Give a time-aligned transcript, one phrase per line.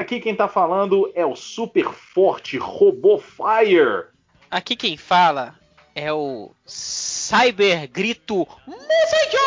[0.00, 4.06] aqui quem tá falando é o super forte Robô Fire.
[4.50, 5.54] Aqui quem fala
[5.94, 9.40] é o Cyber Grito Messenger!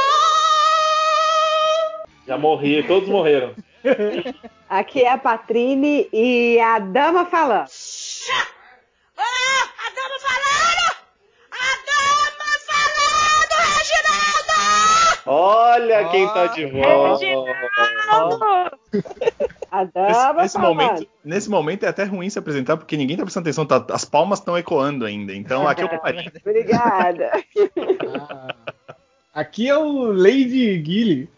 [2.27, 3.53] Já morri, todos morreram.
[4.69, 7.67] Aqui é a Patrine e a dama falando.
[9.17, 10.95] Ah, a dama falando!
[11.51, 15.12] A dama falando, Reginaldo!
[15.25, 17.25] Olha quem tá de volta.
[19.71, 23.23] A dama Nesse, nesse momento, nesse momento é até ruim se apresentar porque ninguém tá
[23.23, 25.33] prestando atenção, tá- as palmas estão ecoando ainda.
[25.33, 26.31] Então aqui é o Marinho.
[26.45, 27.31] Obrigada.
[28.29, 28.55] Ah,
[29.33, 31.29] aqui é o Lady Guile.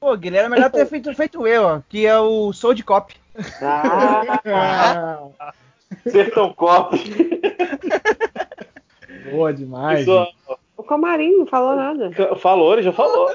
[0.00, 3.14] Pô, Guilherme, era melhor ter feito, feito eu, ó, que é o Soul de Cop.
[3.62, 4.40] Ah,
[5.40, 5.52] Ah,
[6.06, 6.94] Sertão Cop.
[9.30, 10.00] boa demais.
[10.00, 10.28] Pessoal,
[10.76, 12.10] o Comarim não falou nada.
[12.36, 13.30] falou, ele já falou.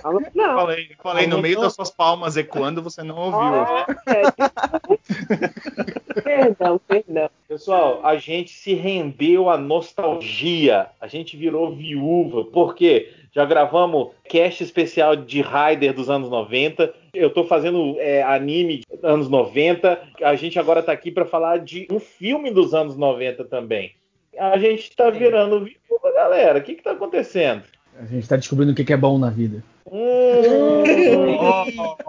[0.00, 0.56] Falou, não.
[0.56, 3.38] Falei, falei, no meio das suas palmas ecoando, você não ouviu.
[3.38, 3.84] Olha,
[6.24, 7.30] perdão, perdão.
[7.46, 10.86] Pessoal, a gente se rendeu à nostalgia.
[11.00, 12.44] A gente virou viúva.
[12.44, 13.12] Por quê?
[13.32, 16.94] Já gravamos cast especial de Raider dos anos 90.
[17.12, 20.00] Eu tô fazendo é, anime dos anos 90.
[20.22, 23.92] A gente agora tá aqui para falar de um filme dos anos 90 também.
[24.38, 26.58] A gente tá virando viúva, galera.
[26.58, 27.62] O que que tá acontecendo?
[27.98, 29.62] A gente tá descobrindo o que que é bom na vida.
[29.86, 30.82] Hum,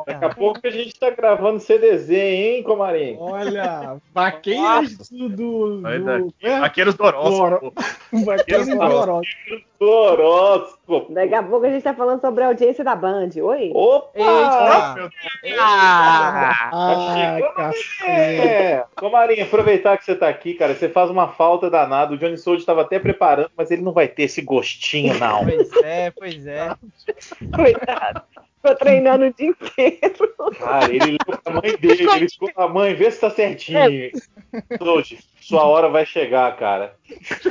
[0.08, 3.18] daqui a pouco a gente tá gravando CDZ, hein, Comarim?
[3.20, 5.30] Olha, vaqueiros do.
[5.30, 6.60] do, do é?
[6.62, 7.04] Vaqueiros do.
[8.24, 9.22] Vaqueiros do.
[9.88, 11.14] Horóscopo.
[11.14, 13.30] Daqui a pouco a gente tá falando sobre a audiência da Band.
[13.42, 13.72] Oi?
[13.74, 15.10] Opa!
[15.44, 15.62] Eita!
[15.62, 18.06] Ah, Ah, cacete.
[18.08, 22.14] É, Comarinho, aproveitar que você tá aqui, cara, você faz uma falta danada.
[22.14, 25.44] O Johnny Soul estava até preparando, mas ele não vai ter esse gostinho, não.
[25.46, 26.76] Pois é, pois é.
[27.56, 28.22] Coitado.
[28.66, 30.34] Tô treinando o dia inteiro.
[30.58, 34.12] Cara, ele ligou pra mãe dele, ele ficou com a mãe, vê se tá certinho.
[34.80, 36.96] Sold, sua hora vai chegar, cara.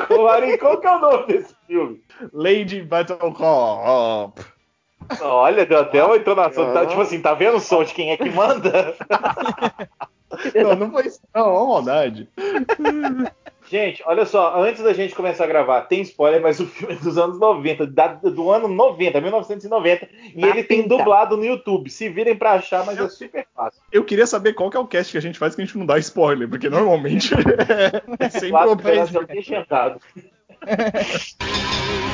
[0.09, 2.03] Comarinho, qual que é o nome desse filme?
[2.33, 4.43] Lady Battle Cop.
[5.21, 6.73] Olha, deu até uma entonação.
[6.73, 8.97] Tá, tipo assim, tá vendo o som de quem é que manda?
[10.53, 11.21] Não, não foi isso.
[11.33, 12.29] Não, é uma maldade.
[13.75, 16.97] Gente, olha só, antes da gente começar a gravar, tem spoiler, mas o filme é
[16.97, 20.97] dos anos 90, da- do ano 90, 1990, e Tá ele tem pinta.
[20.97, 21.91] dublado no YouTube.
[21.91, 23.83] Se virem pra achar, mas é super fácil.
[23.91, 25.77] Eu queria saber qual que é o cast que a gente faz que a gente
[25.77, 27.35] não dá spoiler, porque normalmente
[28.21, 28.77] é, é sempre o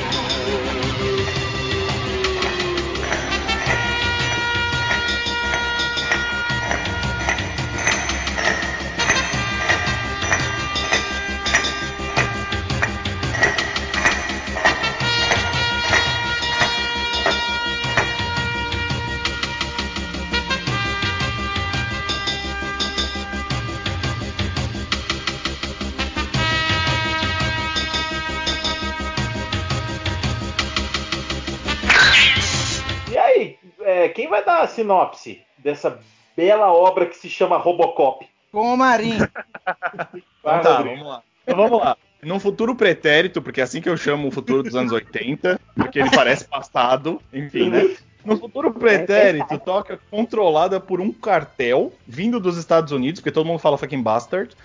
[34.31, 35.99] vai dar a sinopse dessa
[36.35, 38.27] bela obra que se chama Robocop?
[38.51, 39.27] Com o Marinho.
[40.43, 41.23] Então tá, vamos lá.
[41.43, 41.97] Então vamos lá.
[42.23, 45.99] Num futuro pretérito, porque é assim que eu chamo o futuro dos anos 80, porque
[45.99, 47.95] ele parece passado, enfim, né?
[48.25, 53.45] No futuro pretérito, Tóquio é controlada por um cartel vindo dos Estados Unidos, porque todo
[53.45, 54.55] mundo fala fucking bastard.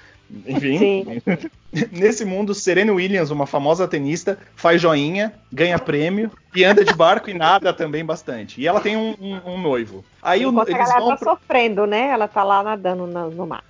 [0.47, 1.21] Enfim.
[1.93, 7.29] Nesse mundo, Serena Williams, uma famosa tenista, faz joinha, ganha prêmio e anda de barco
[7.31, 8.61] e nada também bastante.
[8.61, 10.05] E ela tem um, um- um noivo.
[10.23, 12.09] Aí o- Enquanto a eles galera vão tá pro- sofrendo, né?
[12.09, 13.63] Ela tá lá nadando no, no mar.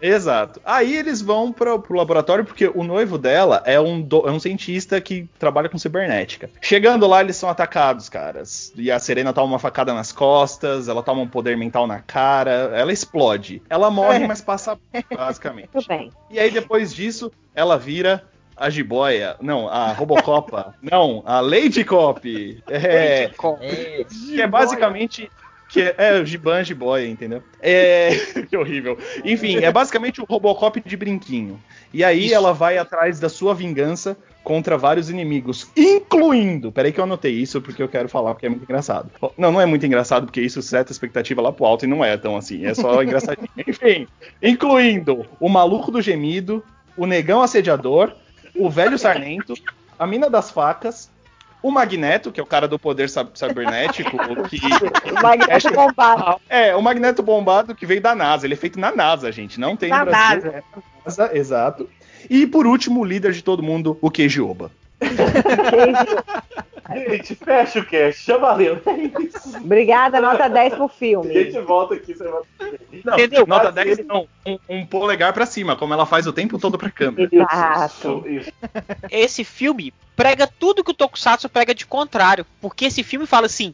[0.00, 0.60] Exato.
[0.64, 4.40] Aí eles vão pro, pro laboratório porque o noivo dela é um, do- é um
[4.40, 6.50] cientista que trabalha com cibernética.
[6.60, 8.72] Chegando lá, eles são atacados, caras.
[8.76, 12.50] E a Serena toma uma facada nas costas, ela toma um poder mental na cara,
[12.74, 13.62] ela explode.
[13.68, 14.78] Ela morre, mas passa
[15.14, 15.68] basicamente.
[15.72, 16.10] Tudo bem.
[16.30, 18.24] E aí depois disso, ela vira
[18.56, 19.36] a jiboia.
[19.40, 20.74] Não, a Robocopa.
[20.82, 22.62] não, a Lady Cop.
[22.68, 23.30] É,
[24.08, 25.30] que é basicamente.
[25.70, 27.42] Que é, é o Giban Jiboia, entendeu?
[27.60, 28.10] É.
[28.50, 28.98] que horrível.
[29.24, 31.60] Enfim, é basicamente o Robocop de brinquinho.
[31.94, 36.72] E aí ela vai atrás da sua vingança contra vários inimigos, incluindo.
[36.72, 39.10] Peraí que eu anotei isso porque eu quero falar, porque é muito engraçado.
[39.36, 42.04] Não, não é muito engraçado, porque isso seta a expectativa lá pro alto e não
[42.04, 42.66] é tão assim.
[42.66, 43.48] É só engraçadinho.
[43.66, 44.08] Enfim,
[44.42, 46.64] incluindo o maluco do gemido,
[46.96, 48.12] o negão assediador,
[48.56, 49.54] o velho sarnento,
[49.98, 51.10] a mina das facas.
[51.62, 54.16] O Magneto, que é o cara do poder cibernético,
[54.48, 54.58] que
[55.10, 56.40] O Magneto bombado.
[56.48, 58.46] é, o Magneto bombado que veio da NASA.
[58.46, 59.60] Ele é feito na NASA, gente.
[59.60, 60.50] Não tem Na no Brasil.
[60.50, 61.88] É na NASA, exato.
[62.28, 64.70] E por último, o líder de todo mundo, o Keiji Oba.
[66.92, 68.26] Gente, fecha o cast.
[68.26, 68.80] Já valeu.
[68.84, 69.56] É isso.
[69.58, 71.32] Obrigada, nota 10 pro A filme.
[71.32, 72.42] gente volta aqui semana
[73.04, 73.46] Não, Entendeu?
[73.46, 74.26] nota Mas 10 ele- não.
[74.44, 77.28] Um, um polegar pra cima, como ela faz o tempo todo pra câmera.
[77.32, 78.24] Exato.
[78.26, 78.52] Isso, isso.
[79.10, 82.44] Esse filme prega tudo que o Tokusatsu prega de contrário.
[82.60, 83.72] Porque esse filme fala assim: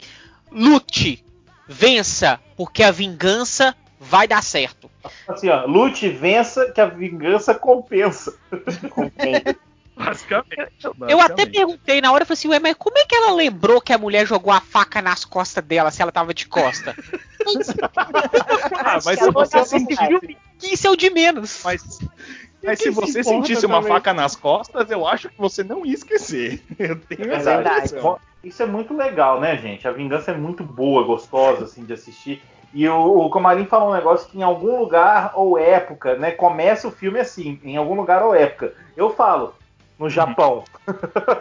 [0.53, 1.25] lute,
[1.67, 4.91] vença, porque a vingança vai dar certo.
[5.27, 8.37] Assim, ó, lute vença que a vingança compensa.
[9.97, 10.71] Basicamente.
[11.09, 13.81] Eu até perguntei na hora, eu falei assim, ué, mas como é que ela lembrou
[13.81, 16.95] que a mulher jogou a faca nas costas dela se ela tava de costa?
[18.75, 19.87] Ah, mas se você.
[20.59, 21.61] Que isso é o de menos.
[21.65, 22.01] Mas,
[22.61, 23.93] mas se você se sentisse uma também?
[23.93, 26.61] faca nas costas, eu acho que você não ia esquecer.
[26.77, 27.95] Eu tenho É essa verdade.
[28.43, 29.87] Isso é muito legal, né, gente?
[29.87, 32.43] A vingança é muito boa, gostosa, assim, de assistir.
[32.75, 36.33] E o, o Comarim falou um negócio que em algum lugar ou época, né?
[36.33, 38.75] Começa o filme assim, em algum lugar ou época.
[38.97, 39.55] Eu falo,
[39.99, 40.65] no Japão.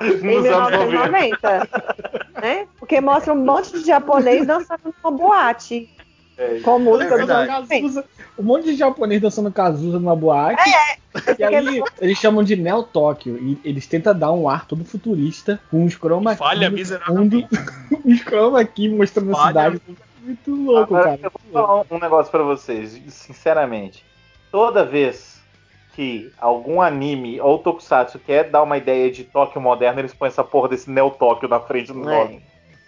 [0.02, 0.86] Em Nos 90.
[0.86, 1.70] 1990.
[2.42, 2.68] né?
[2.80, 5.90] Porque mostra um monte de japonês dançando numa boate.
[6.38, 7.50] É, Com música É verdade.
[7.50, 7.82] anos 90.
[7.82, 8.06] Cazuza,
[8.38, 10.62] um monte de japonês dançando Cazuza numa boate.
[11.40, 13.38] E aí eles chamam de Neo Tóquio.
[13.38, 17.48] E eles tentam dar um ar todo futurista com uns chroma key Falha miseravelmente.
[17.48, 19.82] fundo, uns chroma key mostrando a Falha cidade.
[20.22, 21.20] Muito louco, Agora, cara.
[21.24, 24.04] eu vou falar um negócio pra vocês, sinceramente.
[24.52, 25.35] Toda vez
[25.96, 30.44] que algum anime ou tokusatsu quer dar uma ideia de Tóquio moderno, eles põem essa
[30.44, 32.18] porra desse Neo Tóquio na frente do É.
[32.18, 32.42] nome.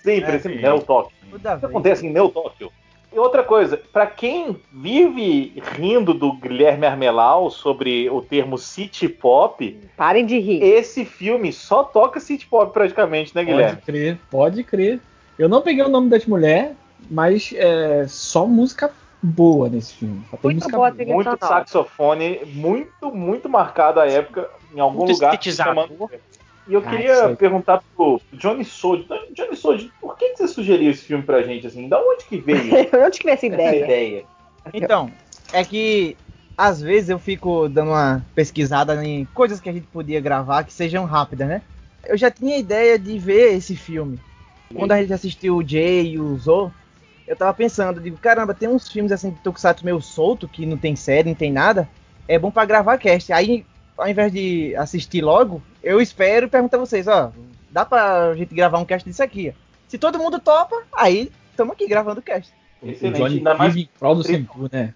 [0.03, 0.49] Sempre É, esse.
[0.49, 1.15] Neo Tóquio.
[1.27, 1.63] Isso vez.
[1.63, 2.71] acontece em Neo Tóquio.
[3.13, 9.79] E outra coisa, pra quem vive rindo do Guilherme Armelau sobre o termo city pop,
[9.95, 10.61] Parem de rir.
[10.61, 13.75] esse filme só toca city pop praticamente, né, Guilherme?
[13.77, 14.99] Pode crer, pode crer.
[15.39, 16.71] Eu não peguei o nome das mulheres,
[17.09, 20.21] mas é só música boa nesse filme.
[20.29, 21.13] Só tem Muito música boa boa.
[21.13, 25.41] Muito saxofone, muito, muito marcado à época, em algum Muito lugar.
[25.43, 26.09] chamando-
[26.67, 29.07] E eu Ah, queria perguntar pro Johnny Sold.
[29.33, 31.87] Johnny Sold, por que, você sugeriu esse filme pra gente assim?
[31.87, 32.57] Da onde que veio
[33.05, 33.83] Onde que veio essa essa ideia?
[33.85, 34.25] ideia?
[34.73, 35.09] Então,
[35.53, 36.17] é que
[36.57, 40.73] às vezes eu fico dando uma pesquisada em coisas que a gente podia gravar que
[40.73, 41.61] sejam rápidas, né?
[42.05, 44.19] Eu já tinha ideia de ver esse filme.
[44.75, 46.71] Quando a gente assistiu o Jay e o Zo,
[47.27, 50.77] eu tava pensando, digo, caramba, tem uns filmes assim de Tokusatsu meio solto, que não
[50.77, 51.87] tem série, não tem nada.
[52.27, 53.31] É bom pra gravar cast.
[53.33, 53.65] Aí,
[53.97, 57.31] ao invés de assistir logo, eu espero e pergunto a vocês, ó,
[57.69, 59.53] dá pra gente gravar um cast disso aqui?
[59.87, 62.51] Se todo mundo topa, aí estamos aqui gravando o cast.
[62.81, 64.93] O Excelente, Johnny ainda mais- vive em prol do Senpu, né?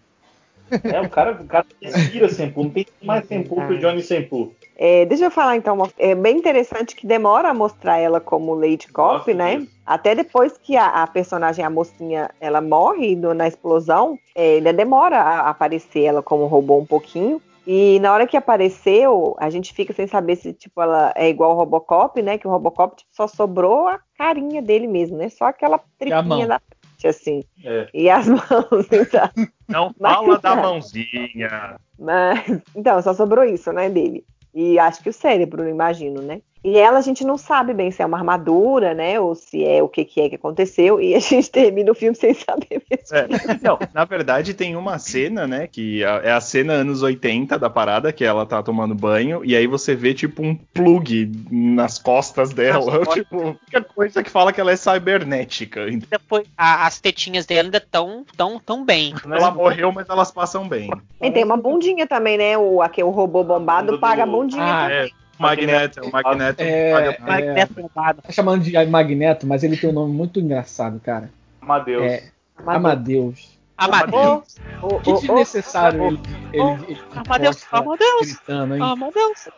[0.84, 4.56] É, o cara, o cara respira Senpu, não tem mais Senpu que o Johnny Senpu.
[4.84, 8.88] É, deixa eu falar então, é bem interessante que demora a mostrar ela como Lady
[8.92, 9.58] Cop, né?
[9.58, 9.72] disso.
[9.86, 14.74] Até depois que a, a personagem, a mocinha, ela morre no- na explosão, é, ainda
[14.74, 17.40] demora a aparecer ela como robô um pouquinho.
[17.68, 21.52] E na hora que apareceu, a gente fica sem saber se tipo ela é igual
[21.52, 22.40] ao Robocop, né?
[22.40, 25.30] Que o Robocop tipo, só sobrou a carinha dele mesmo, né?
[25.30, 27.44] Só aquela tripinha da frente, assim.
[27.64, 27.88] É.
[27.94, 29.30] E as mãos, então.
[29.70, 31.76] Não Mas- fala da mãozinha.
[32.00, 34.26] Mas, então, só sobrou isso, né, dele.
[34.54, 36.42] E acho que o cérebro, imagino, né?
[36.64, 39.20] E ela a gente não sabe bem se é uma armadura, né?
[39.20, 41.02] Ou se é o que, que é que aconteceu.
[41.02, 43.02] E a gente termina o filme sem saber mesmo.
[43.12, 43.28] É,
[43.62, 48.14] não, na verdade tem uma cena, né, que é a cena anos 80 da parada,
[48.14, 53.00] que ela tá tomando banho, e aí você vê tipo um plug nas costas dela,
[53.00, 53.16] costas.
[53.16, 55.82] tipo, a única coisa que fala que ela é cibernética.
[56.10, 59.14] Depois, a- as tetinhas dela ainda tão, tão, tão bem.
[59.26, 60.90] ela morreu, mas elas passam bem.
[61.22, 62.58] E tem uma bundinha também, né?
[62.58, 64.98] O, aquele, o robô bombado paga a bundinha Ah, também.
[64.98, 68.22] É, Magneto, o Magneto É, Vai é, dessa bombada.
[68.22, 71.30] tá chamando de Magneto, mas ele tem um nome muito engraçado, cara.
[71.62, 72.04] Amadeus.
[72.04, 72.24] É
[72.66, 73.60] Amadeus.
[73.78, 74.58] Amadeus.
[74.82, 76.20] Ô, Que desnecessário ele,
[76.54, 78.22] ele, ele Amadeus, Amadeus.
[78.28, 78.82] gritando, hein?
[78.82, 79.50] Amadeus.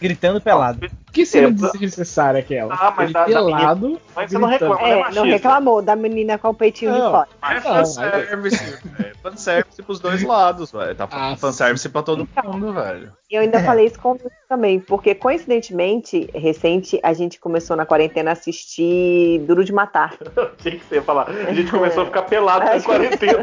[0.00, 0.88] Gritando pelado.
[1.10, 2.74] Que cena É, desnecessária aquela?
[2.74, 4.72] Ah, mas ele da- da pelado, Mas você não gritando.
[4.74, 7.10] reclama, né, É, não reclamou da menina com o peitinho de Não.
[7.10, 7.28] fora.
[7.50, 10.94] É fanservice, é fanservice pros dois lados, velho.
[10.94, 13.10] Tá Ah, fanservice pra todo mundo, velho.
[13.30, 17.74] E eu ainda falei isso com o Luiz também, porque coincidentemente, recente, a gente começou
[17.76, 20.14] na quarentena a assistir Duro de Matar.
[20.58, 21.28] Tinha que ser falar.
[21.30, 23.38] A gente começou a ficar pelado na quarentena.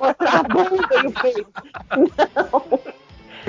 [0.00, 1.46] Mostrar a bunda e o peito.
[1.96, 2.80] Não.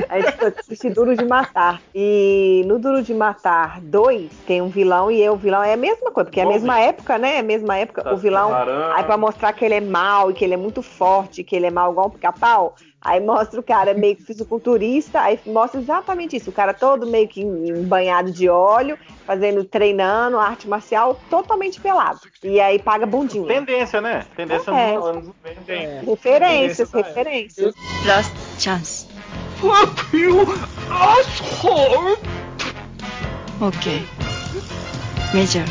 [0.10, 1.82] A gente foi assistir Duro de Matar.
[1.94, 6.12] E no Duro de Matar 2 tem um vilão e o vilão é a mesma
[6.12, 7.36] coisa, porque é a mesma época, né?
[7.36, 8.04] É a mesma época.
[8.04, 8.52] Tá o vilão.
[8.96, 11.66] Aí pra mostrar que ele é mau e que ele é muito forte, que ele
[11.66, 12.76] é mau igual um pica-pau.
[13.04, 16.52] Aí mostra o cara meio que fisiculturista, aí mostra exatamente isso.
[16.52, 17.44] O cara todo meio que
[17.88, 18.96] banhado de óleo,
[19.26, 22.20] fazendo, treinando, arte marcial, totalmente pelado.
[22.44, 23.48] E aí paga bundinha.
[23.48, 24.24] Tendência, né?
[24.36, 24.94] Tendência É.
[24.94, 25.72] nos anos 90.
[25.74, 26.02] É.
[26.06, 27.74] Referências, Tendência da referências.
[28.06, 29.08] Last chance.
[29.62, 30.42] Fuck you,
[30.90, 32.18] asshole!
[33.62, 34.02] Ok.
[35.36, 35.64] Major.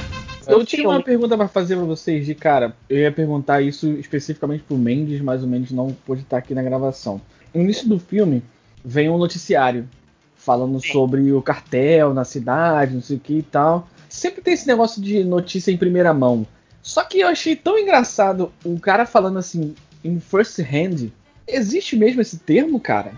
[0.46, 2.76] Eu tinha uma pergunta pra fazer pra vocês de cara.
[2.88, 6.62] Eu ia perguntar isso especificamente pro Mendes, mas o Mendes não pôde estar aqui na
[6.62, 7.20] gravação.
[7.52, 8.44] No início do filme,
[8.84, 9.88] vem um noticiário
[10.36, 13.88] falando sobre o cartel na cidade, não sei o que e tal.
[14.08, 16.46] Sempre tem esse negócio de notícia em primeira mão.
[16.80, 21.10] Só que eu achei tão engraçado o cara falando assim, em first hand.
[21.44, 23.14] Existe mesmo esse termo, cara?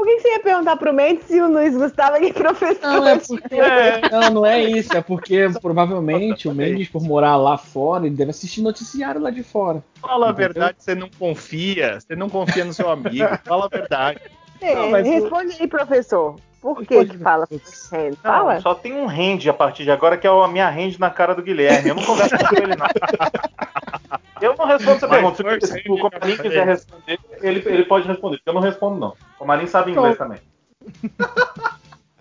[0.00, 2.80] Por que que você ia perguntar pro Mendes se o Luiz Gustavo é professor?
[2.90, 3.56] Não, é porque.
[4.10, 4.96] Não, não é isso.
[4.96, 9.42] É porque provavelmente o Mendes, por morar lá fora, ele deve assistir noticiário lá de
[9.42, 9.84] fora.
[10.00, 12.00] Fala a verdade, você não confia.
[12.00, 13.28] Você não confia no seu amigo.
[13.44, 14.20] Fala a verdade.
[14.58, 16.36] É, Não, mas o- responde aí, professor.
[16.62, 18.10] Por que que fala hand?
[18.10, 18.60] Não, Fala.
[18.62, 21.34] só tem um hand a partir de agora, que é a minha hand na cara
[21.34, 21.90] do Guilherme.
[21.90, 22.86] Eu não converso com ele, não.
[24.40, 25.42] Eu não respondo essa Mas pergunta.
[25.60, 28.36] first Se, o Comarim quiser responder, ele, ele pode responder.
[28.38, 29.08] porque Eu não respondo, não.
[29.10, 30.38] O Comarim sabe inglês também.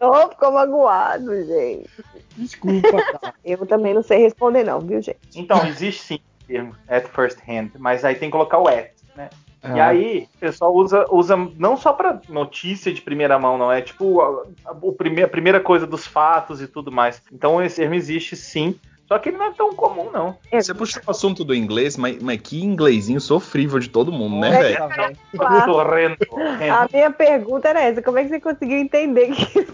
[0.02, 1.90] Oh, ficou magoado, gente.
[2.38, 3.04] Desculpa.
[3.44, 5.20] Eu também não sei responder, não, viu, gente?
[5.36, 8.92] Então, existe sim o termo at first hand, mas aí tem que colocar o at,
[9.14, 9.30] né?
[9.62, 13.70] E Ah, aí, o pessoal usa, usa não só pra notícia de primeira mão, não.
[13.70, 17.22] É tipo a, a- o prime- a primeira coisa dos fatos e tudo mais.
[17.30, 18.80] Então, esse termo existe sim.
[19.10, 20.38] Só que ele não é tão comum, não.
[20.54, 24.50] Você puxou o assunto do inglês, mas, mas que inglesinho sofrível de todo mundo, né,
[24.50, 24.88] É, velho?
[24.88, 25.18] Velho.
[25.36, 25.66] Claro.
[25.66, 26.18] Torrendo.
[26.72, 29.72] A minha pergunta era essa: como é que você conseguiu entender que isso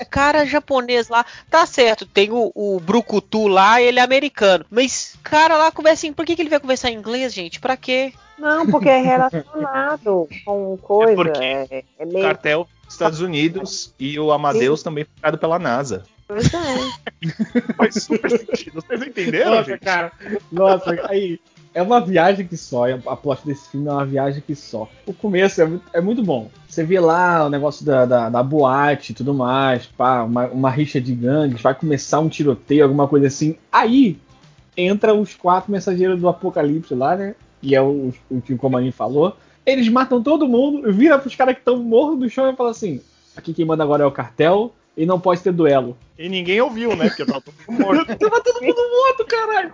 [0.00, 4.64] O cara japonês lá, tá certo, tem o, o Brucutu lá, ele é americano.
[4.68, 6.12] Mas, cara lá conversa em.
[6.12, 7.60] Por que, que ele vai conversar em inglês, gente?
[7.60, 8.12] Pra quê?
[8.36, 11.12] Não, porque é relacionado com coisa.
[11.12, 12.24] É porque É, é O meio.
[12.24, 16.02] cartel dos Estados Unidos e o Amadeus também foi criado pela NASA.
[16.26, 17.72] Pois é.
[17.76, 18.74] Faz super sentido.
[18.80, 19.80] Vocês entenderam, Nossa, gente?
[19.80, 20.12] cara.
[20.50, 21.38] Nossa, aí.
[21.76, 22.88] É uma viagem que só.
[22.88, 24.88] e A a plot desse filme é uma viagem que só.
[25.06, 26.48] O começo é, muito- é muito bom.
[26.68, 30.70] Você vê lá o negócio da, da, da boate e tudo mais, pá, uma, uma
[30.70, 33.56] rixa de gangues, vai começar um tiroteio, alguma coisa assim.
[33.72, 34.16] Aí
[34.76, 37.34] entra os quatro mensageiros do apocalipse lá, né?
[37.60, 39.36] E é o, o que o Comarim falou.
[39.66, 43.00] Eles matam todo mundo, vira pros caras que estão mortos no chão e fala assim:
[43.36, 45.96] aqui quem manda agora é o cartel e não pode ter duelo.
[46.18, 47.08] E ninguém ouviu, né?
[47.08, 48.06] Porque tava todo mundo morto.
[48.16, 49.72] Tava todo mundo morto, caralho!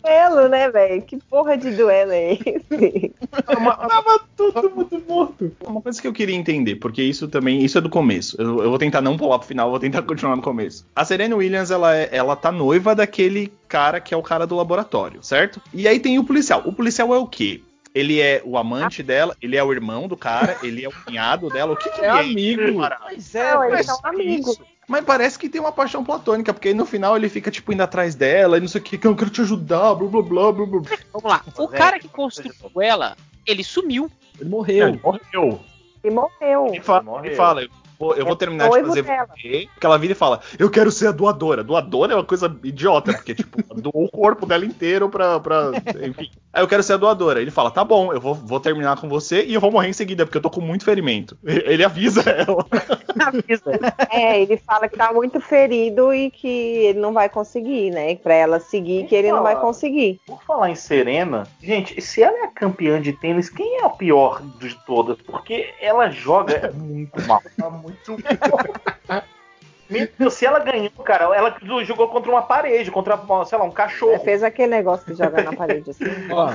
[0.00, 1.02] Duelo, né, velho?
[1.02, 3.12] Que porra de duelo é esse?
[3.44, 5.50] Tava todo mundo morto.
[5.66, 8.40] Uma coisa que eu queria entender, porque isso também, isso é do começo.
[8.40, 10.86] Eu, eu vou tentar não pular pro final, vou tentar continuar no começo.
[10.94, 14.54] A Serena Williams, ela, é, ela tá noiva daquele cara que é o cara do
[14.54, 15.60] laboratório, certo?
[15.74, 16.62] E aí tem o policial.
[16.64, 17.62] O policial é o quê?
[17.98, 21.48] Ele é o amante dela, ele é o irmão do cara, ele é o cunhado
[21.48, 21.72] dela.
[21.72, 22.30] O que, que É ele
[22.62, 22.80] amigo.
[22.80, 22.98] cara?
[23.02, 24.52] Pois é, Não, eles mas são amigos.
[24.52, 24.62] Isso.
[24.86, 27.82] Mas parece que tem uma paixão platônica, porque aí no final ele fica, tipo, indo
[27.82, 30.52] atrás dela e não sei o que, que eu quero te ajudar, blá blá blá
[30.52, 30.80] blá blá.
[31.12, 31.44] Vamos lá.
[31.58, 34.10] O é, cara que construiu ela, ele sumiu.
[34.40, 34.88] Ele morreu.
[34.88, 35.60] Ele morreu.
[36.04, 36.66] E morreu.
[36.68, 37.24] Ele fala, Morreu.
[37.26, 40.40] ele fala, eu vou, eu vou É terminar de fazer porque ela vira e fala,
[40.58, 41.64] eu quero ser a doadora.
[41.64, 45.72] Doadora é uma coisa idiota, porque, tipo, doou o corpo dela inteiro pra, pra.
[46.02, 46.30] Enfim.
[46.52, 47.40] Aí eu quero ser a doadora.
[47.40, 49.92] Ele fala, tá bom, eu vou, vou terminar com você e eu vou morrer em
[49.92, 51.36] seguida, porque eu tô com muito ferimento.
[51.44, 52.66] Ele avisa ela.
[54.10, 58.14] É, ele fala que tá muito ferido e que ele não vai conseguir, né?
[58.16, 60.20] Pra ela seguir, que ele não vai conseguir.
[60.26, 63.90] Por falar em Serena, gente, se ela é a campeã de tênis, quem é a
[63.90, 65.18] pior de todas?
[65.22, 67.42] Porque ela joga muito mal.
[67.88, 68.12] Muito
[69.08, 69.22] mal.
[69.90, 73.16] Meu Deus, se ela ganhou, cara, ela jogou contra uma parede, contra,
[73.46, 74.18] sei lá, um Ela cachorro.
[74.22, 76.04] fez aquele negócio de jogar na parede assim.
[76.30, 76.50] Ó,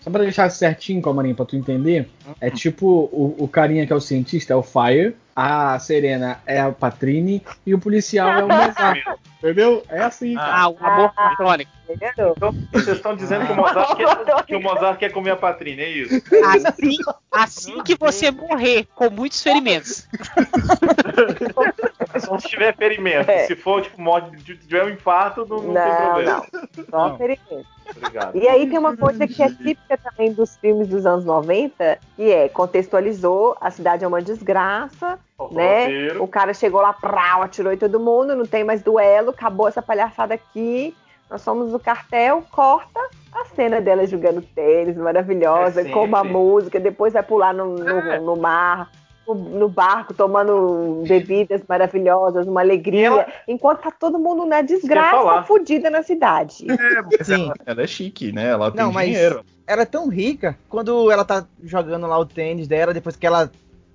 [0.00, 2.08] só pra deixar certinho, Calmarinho, pra tu entender,
[2.40, 6.60] é tipo o, o carinha que é o cientista é o Fire, a Serena é
[6.60, 8.98] a Patrine e o policial é o Mozart.
[9.42, 9.82] Entendeu?
[9.88, 10.54] É assim, cara.
[10.54, 11.72] Ah, o amor platônico.
[11.90, 12.32] Entendeu?
[12.36, 15.82] Então, vocês estão dizendo que o Mozart quer, que o Mozart quer comer a Patrina,
[15.82, 16.22] é isso?
[16.46, 16.96] Assim,
[17.30, 20.06] assim que você morrer com muitos ferimentos.
[22.20, 23.28] Só se tiver ferimento.
[23.28, 23.46] É.
[23.46, 26.46] Se for, tipo, morte, se tiver um infarto, não, não tem Não, problema.
[26.52, 26.84] não.
[26.88, 27.16] Só Não.
[27.18, 27.66] ferimento.
[27.96, 28.36] Obrigado.
[28.36, 32.30] E aí tem uma coisa que é típica também dos filmes dos anos 90, que
[32.30, 35.18] é contextualizou, a cidade é uma desgraça,
[35.48, 35.80] Faltou né?
[35.84, 36.22] roteiro.
[36.22, 39.82] O cara chegou lá, prau, atirou em todo mundo, não tem mais duelo, acabou essa
[39.82, 40.94] palhaçada aqui.
[41.30, 43.00] Nós somos o cartel, corta,
[43.32, 47.88] a cena dela jogando tênis, maravilhosa, É com uma música, depois vai pular no, no,
[47.88, 48.20] É.
[48.20, 48.90] no mar,
[49.26, 55.42] no, no barco, tomando bebidas maravilhosas, uma alegria, ela- enquanto tá todo mundo na desgraça
[55.44, 56.66] fudida na cidade.
[57.22, 57.50] Sim.
[57.64, 58.48] Ela é chique, né?
[58.48, 59.42] Ela tem Não, mas dinheiro.
[59.66, 63.50] ela é tão rica quando ela tá jogando lá o tênis dela, depois que ela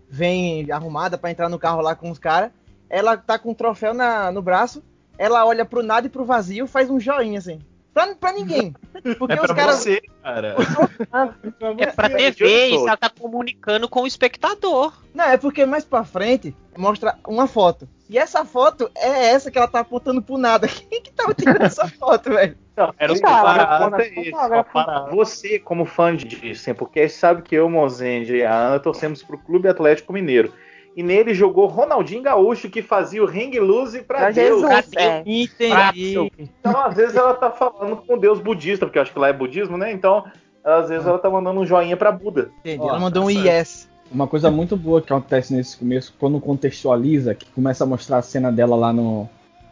[0.10, 2.52] vem arrumada pra entrar no carro lá com os caras,
[2.90, 4.84] ela tá com um troféu na, no braço,
[5.18, 7.60] ela olha pro nada e pro vazio, faz um joinha assim.
[7.94, 8.76] Pra, pra ninguém.
[9.18, 9.76] Porque É os pra caras.
[9.78, 10.56] você, cara.
[11.80, 12.88] É pra TV, isso sou.
[12.88, 14.94] ela tá comunicando com o espectador.
[15.16, 17.90] Não, é porque mais pra frente mostra uma foto.
[18.10, 20.68] E essa foto é essa que ela tá apontando pro nada.
[20.68, 22.58] Quem que tava tirando essa foto, velho?
[22.76, 25.16] Não, era o fotógrafo.
[25.16, 29.68] Você, como fã de Sempre sabe que eu, Mozende e a Ana torcemos pro Clube
[29.68, 30.54] Atlético Mineiro.
[30.96, 34.62] E nele jogou Ronaldinho Gaúcho, que fazia o ring loose pra Pra Deus.
[34.62, 35.22] Jesus, é.
[35.26, 36.32] Entendi.
[36.40, 39.34] Então, às vezes, ela tá falando com Deus budista, porque eu acho que lá é
[39.34, 39.92] budismo, né?
[39.92, 40.26] Então,
[40.64, 42.50] às vezes, ela tá mandando um joinha pra Buda.
[42.62, 42.82] Entendi.
[42.82, 43.88] Ó, Ela mandou um tá yes.
[44.12, 48.22] Uma coisa muito boa que acontece nesse começo, quando contextualiza, que começa a mostrar a
[48.22, 49.30] cena dela lá no,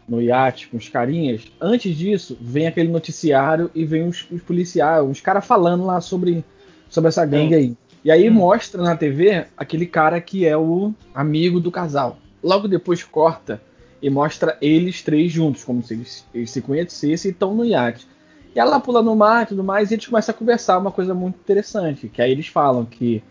[0.08, 1.44] no iate com os carinhas.
[1.60, 6.44] Antes disso, vem aquele noticiário e vem os, os policiais, os caras falando lá sobre,
[6.89, 7.77] sobre essa gangue aí.
[8.04, 8.34] E aí Hum.
[8.34, 12.18] mostra na TV aquele cara que é o amigo do casal.
[12.44, 13.62] Logo depois corta
[14.01, 18.06] e mostra eles três juntos, como se eles, eles se conhecessem e estão no iate.
[18.54, 21.13] E ela pula no mar e tudo mais, e eles começam a conversar uma coisa
[21.13, 23.24] muito interessante, que aí eles falam que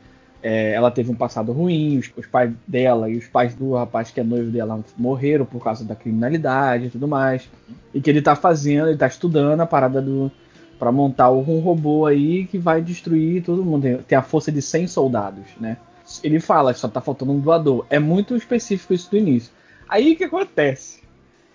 [0.44, 4.10] é, ela teve um passado ruim, os, os pais dela e os pais do rapaz
[4.10, 7.48] que é noivo dela morreram por causa da criminalidade e tudo mais.
[7.94, 10.30] E que ele tá fazendo, ele tá estudando a parada do.
[10.78, 13.84] para montar um robô aí que vai destruir todo mundo.
[13.84, 15.78] Tem, tem a força de 100 soldados, né?
[16.22, 17.86] Ele fala que só tá faltando um doador.
[17.88, 19.50] É muito específico isso do início.
[19.88, 21.02] Aí o que acontece?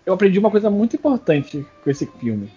[0.04, 2.50] Eu aprendi uma coisa muito importante com esse filme.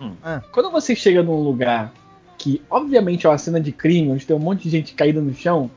[0.00, 0.14] Hum.
[0.24, 0.42] Ah.
[0.50, 1.92] Quando você chega num lugar
[2.38, 5.34] que, obviamente, é uma cena de crime, onde tem um monte de gente caída no
[5.34, 5.70] chão,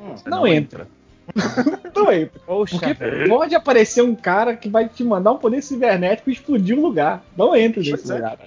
[0.00, 0.86] Você não entra.
[1.94, 2.40] não entra.
[2.46, 2.78] Poxa.
[2.78, 6.80] Porque pode aparecer um cara que vai te mandar um poder cibernético e explodir o
[6.80, 7.22] lugar.
[7.36, 8.14] Não entra nesse Pois é.
[8.14, 8.38] lugar.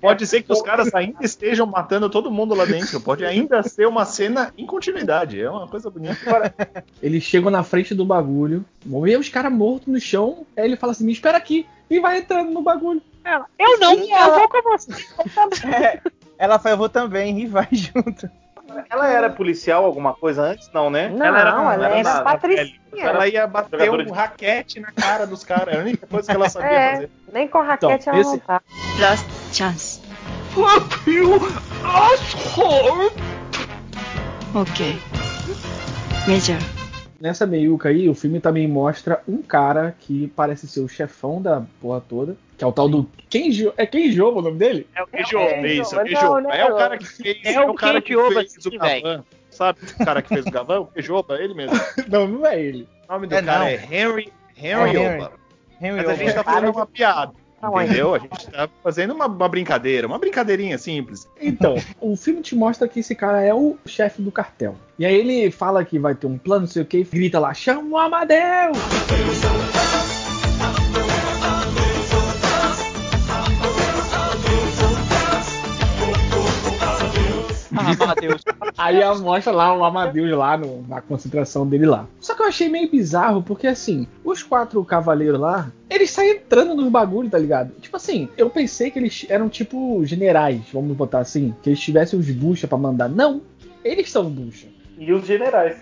[0.00, 2.98] Pode ser que os caras ainda estejam matando todo mundo lá dentro.
[3.02, 5.38] Pode ainda ser uma cena em continuidade.
[5.40, 6.54] É uma coisa bonita.
[7.02, 10.92] Eles chegam na frente do bagulho, vê os caras mortos no chão, aí ele fala
[10.92, 13.02] assim: me espera aqui, e vai entrando no bagulho.
[13.58, 14.92] Eu não, Sim, eu ela- vou com você.
[15.66, 16.00] É,
[16.42, 18.28] ela fala, eu vou também e vai junto.
[18.90, 20.70] Ela era policial, alguma coisa antes?
[20.72, 21.08] Não, né?
[21.08, 22.74] Não, Ela era- ela, ela era era nada, patricinha.
[22.96, 25.74] Ela ia bater um de- raquete na cara dos caras.
[25.74, 26.92] É a única coisa que ela sabia É.
[26.94, 27.10] fazer.
[27.32, 28.60] Nem com raquete Então, ela esse- não tá.
[28.98, 30.00] Last chance.
[30.54, 31.38] Fuck you,
[31.84, 33.10] asshole!
[34.54, 34.98] Okay.
[36.26, 36.58] Major.
[37.22, 41.62] Nessa meiuca aí, o filme também mostra um cara que parece ser o chefão da
[41.80, 43.72] porra toda, que é o tal do Kenji.
[43.76, 44.88] É Kenji Oba o nome dele?
[44.92, 47.60] É o É, Kejoba, é, isso, é o É o cara que fez, É é
[47.60, 48.70] o cara que fez o.
[48.76, 49.24] Gavan.
[49.50, 50.80] Sabe o cara que fez o Gavan?
[50.80, 50.88] O
[51.36, 51.78] ele mesmo.
[52.10, 52.88] Não, não é ele.
[53.08, 53.66] O nome do É, cara não.
[53.66, 55.22] é Henry, Henry É, Henry.
[55.22, 55.32] Oba.
[55.80, 56.42] Henry Mas a gente Oba.
[56.42, 57.32] tá fazendo uma piada.
[57.62, 58.14] Entendeu?
[58.14, 61.28] A gente tá fazendo uma, uma brincadeira, uma brincadeirinha simples.
[61.40, 64.74] Então, o filme te mostra que esse cara é o chefe do cartel.
[64.98, 67.54] E aí ele fala que vai ter um plano, não sei o que, grita lá:
[67.54, 68.78] chama o Amadeus!
[78.06, 78.42] Matheus.
[78.76, 82.06] Aí a- mostra lá o Amadeus lá no- na concentração dele lá.
[82.20, 86.74] Só que eu achei meio bizarro, porque assim, os quatro cavaleiros lá, eles saem entrando
[86.74, 87.72] nos bagulho, tá ligado?
[87.80, 92.18] Tipo assim, eu pensei que eles eram tipo generais, vamos botar assim, que eles tivessem
[92.18, 93.08] os bucha pra mandar.
[93.08, 93.42] Não,
[93.84, 94.66] eles são bucha.
[94.98, 95.76] E os generais.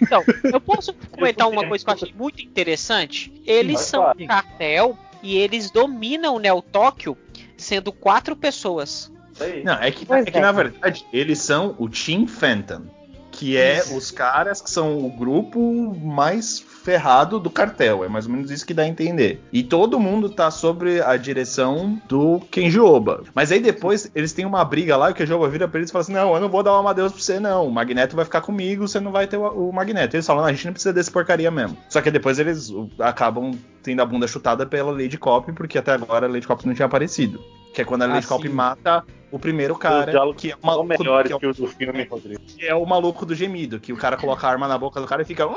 [0.00, 3.32] Então, eu posso comentar uma coisa que eu achei muito interessante?
[3.46, 4.16] Eles Pode são falar.
[4.20, 7.16] um cartel e eles dominam o Neo Tóquio
[7.56, 9.12] sendo quatro pessoas.
[9.40, 9.64] Isso aí.
[9.64, 10.40] Não, é que, é que é.
[10.40, 12.82] na verdade eles são o Team Phantom,
[13.30, 18.04] que é os caras que são o grupo mais ferrado do cartel.
[18.04, 19.42] É mais ou menos isso que dá a entender.
[19.52, 23.22] E todo mundo tá sobre a direção do Kenji Oba.
[23.34, 25.90] Mas aí depois eles têm uma briga lá e o Kenji Oba vira pra eles
[25.90, 27.66] e fala assim: Não, eu não vou dar o Amadeus pra você, não.
[27.66, 30.16] O Magneto vai ficar comigo, você não vai ter o, o Magneto.
[30.16, 31.76] Eles falam: não, a gente não precisa desse porcaria mesmo.
[31.88, 35.92] Só que depois eles o, acabam tendo a bunda chutada pela Lady Cop, porque até
[35.92, 37.42] agora a Lady Cop não tinha aparecido.
[37.80, 40.84] Que é quando a Lady Ah, mata o primeiro cara, diálogos que é, o são
[40.84, 42.40] melhores que, é o, que os do filme, Rodrigo.
[42.40, 45.06] que é o maluco do gemido, que o cara coloca a arma na boca do
[45.06, 45.48] cara e fica.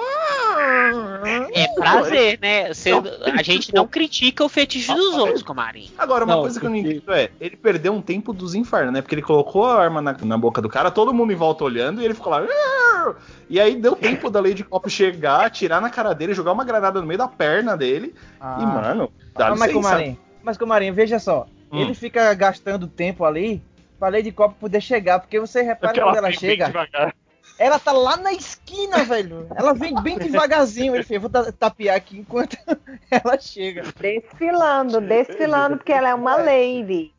[1.54, 2.74] É prazer, né?
[2.74, 2.92] Você-
[3.38, 5.90] a gente não critica o fetiche dos outros, Comarim.
[5.98, 8.94] Agora, uma Não, coisa que eu não entendo é, ele perdeu um tempo dos infernos,
[8.94, 9.02] né?
[9.02, 12.02] Porque ele colocou a arma na, na boca do cara, todo mundo em volta olhando,
[12.02, 12.40] e ele ficou lá.
[12.40, 13.16] "Arr!"
[13.50, 17.02] E aí deu tempo da Lady Cop chegar, atirar na cara dele, jogar uma granada
[17.02, 18.14] no meio da perna dele.
[18.40, 18.58] Ah.
[18.62, 19.74] E, mano, dá Mas, licença.
[19.74, 21.48] Comarim, mas Comarim, veja só.
[21.74, 21.82] Hum.
[21.82, 23.60] Ele fica gastando tempo ali
[24.00, 26.72] pra Lady Cop poder chegar, porque você repara quando ela chega,
[27.58, 29.48] ela tá lá na esquina, velho.
[29.56, 30.96] Ela vem bem devagarzinho.
[30.96, 32.56] Ele fez, vou ta- tapear aqui enquanto
[33.10, 33.84] ela chega.
[34.00, 37.12] Desfilando, desfilando, porque ela é uma lady.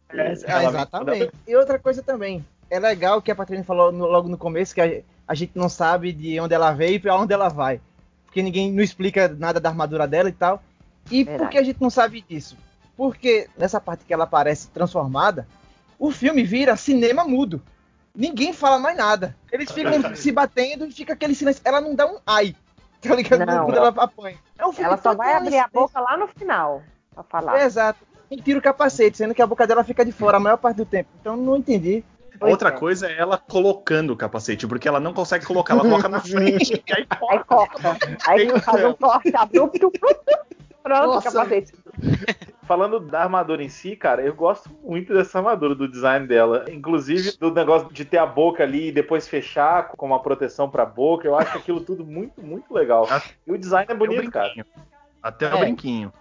[0.47, 1.33] Ah, exatamente.
[1.47, 2.45] E outra coisa também.
[2.71, 5.69] É legal que a Patrícia falou no- logo no começo que a, a gente não
[5.69, 7.81] sabe de onde ela veio e pra onde ela vai.
[8.27, 10.63] Porque ninguém não explica nada da armadura dela e tal.
[11.11, 11.51] E por Verdade.
[11.53, 12.57] que a gente não sabe disso?
[12.97, 15.47] Porque nessa parte que ela aparece transformada,
[15.99, 17.63] o filme vira cinema mudo.
[18.15, 19.37] Ninguém fala mais nada.
[19.51, 21.63] Eles ficam se batendo e fica aquele silêncio.
[21.65, 22.55] Ela não dá um ai.
[23.01, 23.45] Tá ligado?
[23.45, 23.65] Não.
[23.67, 24.39] Quando ela apanha.
[24.59, 27.61] É um filme Ela só vai abrir a boca lá no final pra falar.
[27.61, 27.99] É, exato.
[28.31, 30.77] E tira o capacete, sendo que a boca dela fica de fora a maior parte
[30.77, 31.11] do tempo.
[31.21, 32.05] Então não entendi.
[32.39, 32.73] Pois Outra é.
[32.73, 36.83] coisa é ela colocando o capacete, porque ela não consegue colocar, ela coloca na frente.
[36.87, 37.97] e aí Aí corta.
[38.27, 39.93] Aí faz um corte abrupto.
[40.83, 41.31] Pronto, Nossa.
[41.31, 41.73] capacete.
[42.67, 46.65] Falando da armadura em si, cara, eu gosto muito dessa armadura, do design dela.
[46.71, 50.87] Inclusive do negócio de ter a boca ali e depois fechar com uma proteção pra
[50.87, 51.27] boca.
[51.27, 53.07] Eu acho aquilo tudo muito, muito legal.
[53.47, 54.47] E o design é Até o bonito, cara.
[54.47, 54.67] brinquinho.
[55.23, 55.55] Até É.
[55.55, 56.13] o brinquinho.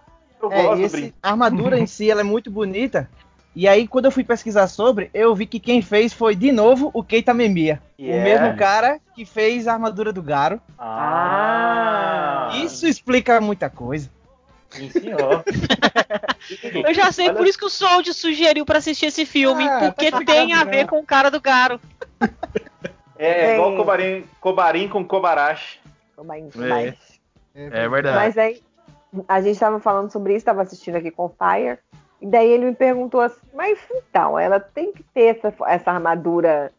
[0.42, 1.14] Eu É, gosto do brinquedo.
[1.22, 3.08] a armadura em si ela é muito bonita.
[3.56, 6.90] E aí, quando eu fui pesquisar sobre, eu vi que quem fez foi de novo
[6.92, 7.80] o Keita Memia.
[7.98, 8.20] Yeah.
[8.20, 10.60] O mesmo cara que fez a armadura do Garo.
[10.76, 14.10] Ah, Isso explica muita coisa.
[14.74, 15.44] Sim, senhor.
[16.86, 19.78] Eu já sei, Olha- por isso que o Sold sugeriu pra assistir esse filme, Ah,
[19.92, 20.86] porque tá tem a ver né?
[20.86, 21.80] com o cara do Garo.
[23.16, 25.80] É, Bem- igual Kobarin, Kobarin com Kobarashi.
[26.22, 27.20] Mas,
[27.54, 27.84] É.
[27.84, 28.16] É verdade.
[28.16, 28.60] mas aí,
[29.28, 31.78] a gente tava falando sobre isso, tava assistindo aqui com o Fire.
[32.20, 36.72] E daí ele me perguntou assim, mas então, ela tem que ter essa, essa armadura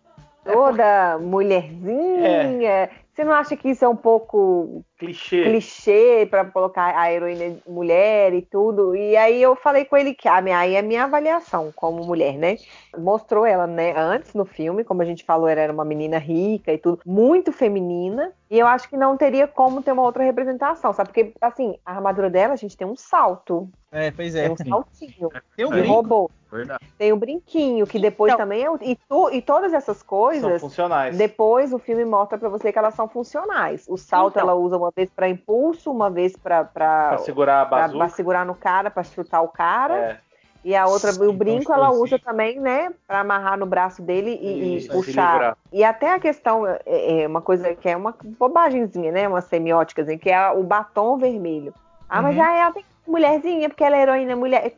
[0.43, 2.89] toda mulherzinha.
[3.13, 5.43] Você não acha que isso é um pouco Clichê.
[5.43, 8.95] clichê pra colocar a heroína mulher e tudo.
[8.95, 12.03] E aí eu falei com ele que a minha, aí é a minha avaliação como
[12.05, 12.55] mulher, né?
[12.97, 16.71] Mostrou ela, né, antes no filme, como a gente falou, ela era uma menina rica
[16.71, 18.31] e tudo, muito feminina.
[18.49, 21.09] E eu acho que não teria como ter uma outra representação, sabe?
[21.09, 24.51] Porque, assim, a armadura dela, a gente tem um salto, É, pois tem é.
[24.51, 25.93] um saltinho, Tem um de brinco.
[25.93, 26.85] robô, Verdade.
[26.95, 28.69] tem o brinquinho, que depois Então- também é.
[28.83, 31.17] E, tu, e todas essas São coisas funcionais.
[31.17, 33.85] depois o filme mostra pra você que elas são funcionais.
[33.89, 34.43] O salto Então.
[34.43, 38.55] ela usa uma vez pra impulso, uma vez Pra segurar a pra- pra segurar no
[38.55, 39.93] cara, pra chutar o cara.
[39.95, 40.17] É,
[40.63, 42.01] E a outra, Sim, o brinco, então, ela sim.
[42.01, 45.55] usa também, né, pra amarrar no braço dele e, e puxar.
[45.71, 46.79] E até a questão, é,
[47.21, 51.71] é uma coisa que é uma bobagemzinha, né, uma semiótica, que é o batom vermelho.
[52.09, 52.43] Ah, mas Uhum.
[52.43, 54.73] ah, ela tem que ser mulherzinha, porque ela é heroína mulher.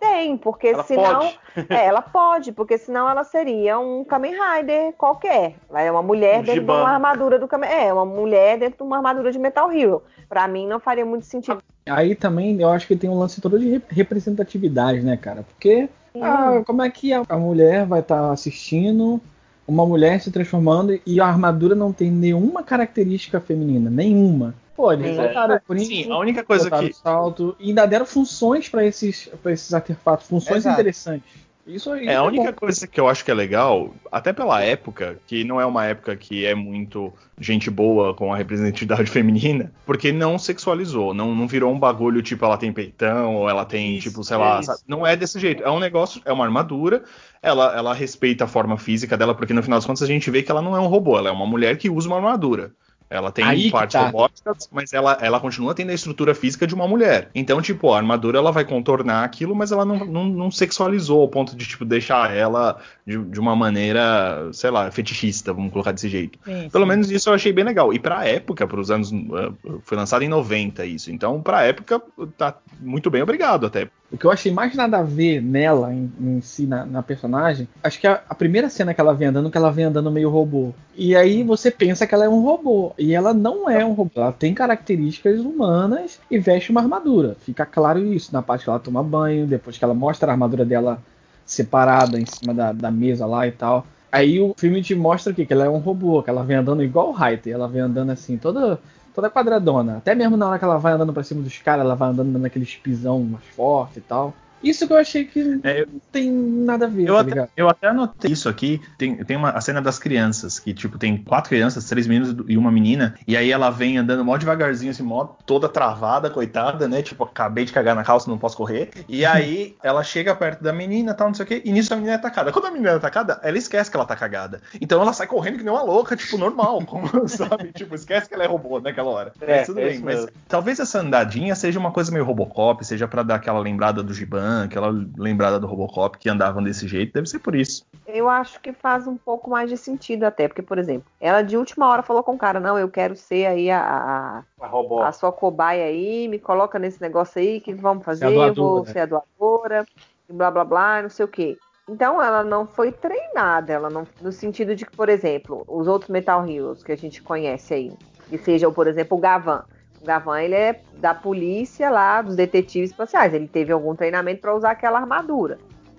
[0.00, 1.20] Tem, porque Ela senão.
[1.20, 1.38] pode.
[1.68, 5.56] É, ela pode, porque senão ela seria um Kamen Rider qualquer.
[5.68, 6.74] Ela é uma mulher Um dentro Giban.
[6.76, 10.02] de uma armadura do Kamen É, uma mulher dentro de uma armadura de Metal Hero.
[10.28, 11.58] Pra mim não faria muito sentido.
[11.88, 15.42] Aí também eu acho que tem um lance todo de rep- representatividade, né, cara?
[15.42, 15.88] Porque
[16.20, 19.20] ah, como é que a, a mulher vai estar assistindo
[19.66, 23.90] uma mulher se transformando e a armadura não tem nenhuma característica feminina?
[23.90, 24.54] Nenhuma.
[24.78, 26.84] Pô, eles o brinco, Sim, a única coisa que.
[26.84, 30.80] o salto e ainda deram funções pra esses, pra esses artefatos, funções Exato.
[30.80, 31.48] interessantes.
[31.66, 32.28] Isso aí É, a bom.
[32.28, 35.84] única coisa que eu acho que é legal, até pela época, que não é uma
[35.84, 41.48] época que é muito gente boa com a representatividade feminina, porque não sexualizou, não, não
[41.48, 44.60] virou um bagulho tipo ela tem peitão, ou ela tem, Isso, tipo, sei é lá,
[44.86, 45.62] não é desse jeito.
[45.62, 47.02] É um negócio, é uma armadura,
[47.42, 50.42] ela, ela respeita a forma física dela, porque no final das contas a gente vê
[50.42, 52.72] que ela não é um robô, ela é uma mulher que usa uma armadura.
[53.10, 54.06] Ela tem Aí partes tá.
[54.06, 57.30] robóticas, mas ela, ela continua tendo a estrutura física de uma mulher.
[57.34, 61.28] Então, tipo, a armadura ela vai contornar aquilo, mas ela não, não, não sexualizou ao
[61.28, 66.08] ponto de, tipo, deixar ela de, de uma maneira, sei lá, fetichista, vamos colocar desse
[66.08, 66.38] jeito.
[66.44, 67.92] Sim, Pelo menos isso eu achei bem legal.
[67.94, 69.10] E pra época, pros anos.
[69.12, 71.10] eh, Foi lançado em 90 isso.
[71.10, 72.02] Então, pra época,
[72.36, 73.88] tá muito bem, obrigado até.
[74.10, 77.68] O que eu achei mais nada a ver nela, em, em si, na, na personagem,
[77.82, 80.30] acho que a, a primeira cena que ela vem andando, que ela vem andando meio
[80.30, 80.72] robô.
[80.96, 82.94] E aí você pensa que ela é um robô.
[82.98, 84.12] E ela não é um robô.
[84.16, 87.36] Ela tem características humanas e veste uma armadura.
[87.44, 90.64] Fica claro isso na parte que ela toma banho, depois que ela mostra a armadura
[90.64, 91.02] dela
[91.44, 93.86] separada em cima da, da mesa lá e tal.
[94.10, 95.34] Aí o filme te mostra?
[95.34, 97.52] Que ela é um robô, que ela vem andando igual o Raiter.
[97.52, 98.80] Ela vem andando assim, toda
[99.18, 99.96] toda quadradona.
[99.96, 102.38] Até mesmo na hora que ela vai andando pra cima dos caras, ela vai andando
[102.38, 104.32] naquele pisão mais forte e tal.
[104.62, 107.48] Isso que eu achei que É, eu- não tem nada a ver, Eu tá até,
[107.56, 108.80] eu até anotei isso aqui.
[108.96, 112.56] Tem, tem uma, a cena das crianças, que, tipo, tem quatro crianças, três meninos e
[112.56, 113.14] uma menina.
[113.26, 117.02] E aí ela vem andando mó devagarzinho, assim, mó toda travada, coitada, né?
[117.02, 118.90] Tipo, acabei de cagar na calça, não posso correr.
[119.08, 121.62] E aí ela chega perto da menina tal, não sei o quê.
[121.64, 122.52] E nisso a menina é atacada.
[122.52, 124.60] Quando a menina é atacada, ela esquece que ela tá cagada.
[124.80, 127.72] Então ela sai correndo que nem uma louca, tipo, normal, como, sabe?
[127.72, 129.32] Tipo, esquece que ela é robô naquela hora.
[129.40, 130.00] É, mas tudo é bem.
[130.00, 130.30] Mas mesmo.
[130.48, 134.47] talvez essa andadinha seja uma coisa meio Robocop, seja pra dar aquela lembrada do Giban.
[134.64, 137.84] Aquela lembrada do Robocop que andavam desse jeito, deve ser por isso.
[138.06, 141.56] Eu acho que faz um pouco mais de sentido até, porque, por exemplo, ela de
[141.56, 145.02] última hora falou com o cara, não, eu quero ser aí a, a, A robô.
[145.02, 148.92] a sua cobaia aí, me coloca nesse negócio aí, que vamos fazer, eu vou né?
[148.92, 149.86] ser a doadora,
[150.28, 151.56] e blá blá blá, não sei o quê.
[151.88, 156.10] Então ela não foi treinada, ela não, no sentido de que, por exemplo, os outros
[156.10, 157.92] Metal Heroes que a gente conhece aí,
[158.28, 159.64] que sejam, por exemplo, o Gavan.
[160.00, 163.34] O Gavan, ele é da polícia lá, dos detetives espaciais.
[163.34, 165.58] Ele teve algum treinamento para usar aquela armadura.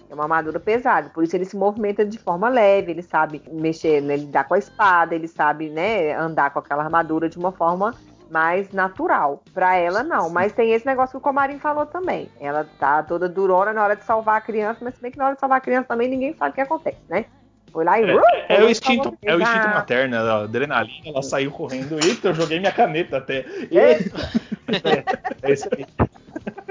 [0.09, 4.01] É uma armadura pesada, por isso ele se movimenta de forma leve, ele sabe mexer,
[4.01, 7.93] né, lidar com a espada, ele sabe, né, andar com aquela armadura de uma forma
[8.31, 9.43] mais natural.
[9.53, 10.29] Pra ela, não.
[10.29, 12.29] Mas tem esse negócio que o Comarim falou também.
[12.39, 15.25] Ela tá toda durona na hora de salvar a criança, mas se bem que na
[15.25, 17.25] hora de salvar a criança também ninguém sabe o que acontece, né?
[17.71, 18.09] Foi lá e.
[18.09, 21.99] É, uh, é o instinto, é o instinto materno, a adrenalina, ela saiu correndo.
[22.03, 23.45] Eita, eu joguei minha caneta até.
[23.69, 24.31] Eita!
[24.67, 25.85] É, é isso aí.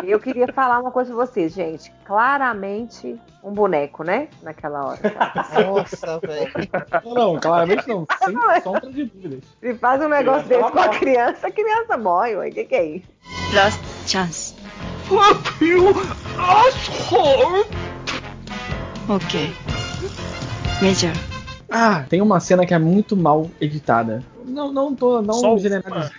[0.05, 1.93] Eu queria falar uma coisa pra vocês, gente.
[2.05, 4.29] Claramente um boneco, né?
[4.43, 5.01] Naquela hora.
[5.67, 6.53] Nossa, velho.
[7.05, 8.07] Não, não, claramente não.
[8.25, 9.45] Sem sombra de dúvidas.
[9.61, 12.49] Se faz um negócio Criança, desse com a criança, a criança morre, ué.
[12.49, 13.09] O que, que é isso?
[13.55, 14.55] Last chance.
[15.09, 15.95] Fuck you,
[16.39, 17.65] asshole!
[19.09, 19.78] Okay.
[20.81, 21.11] Major.
[21.69, 24.23] Ah, tem uma cena que é muito mal editada.
[24.47, 26.13] Não, não tô, não Só generalizando.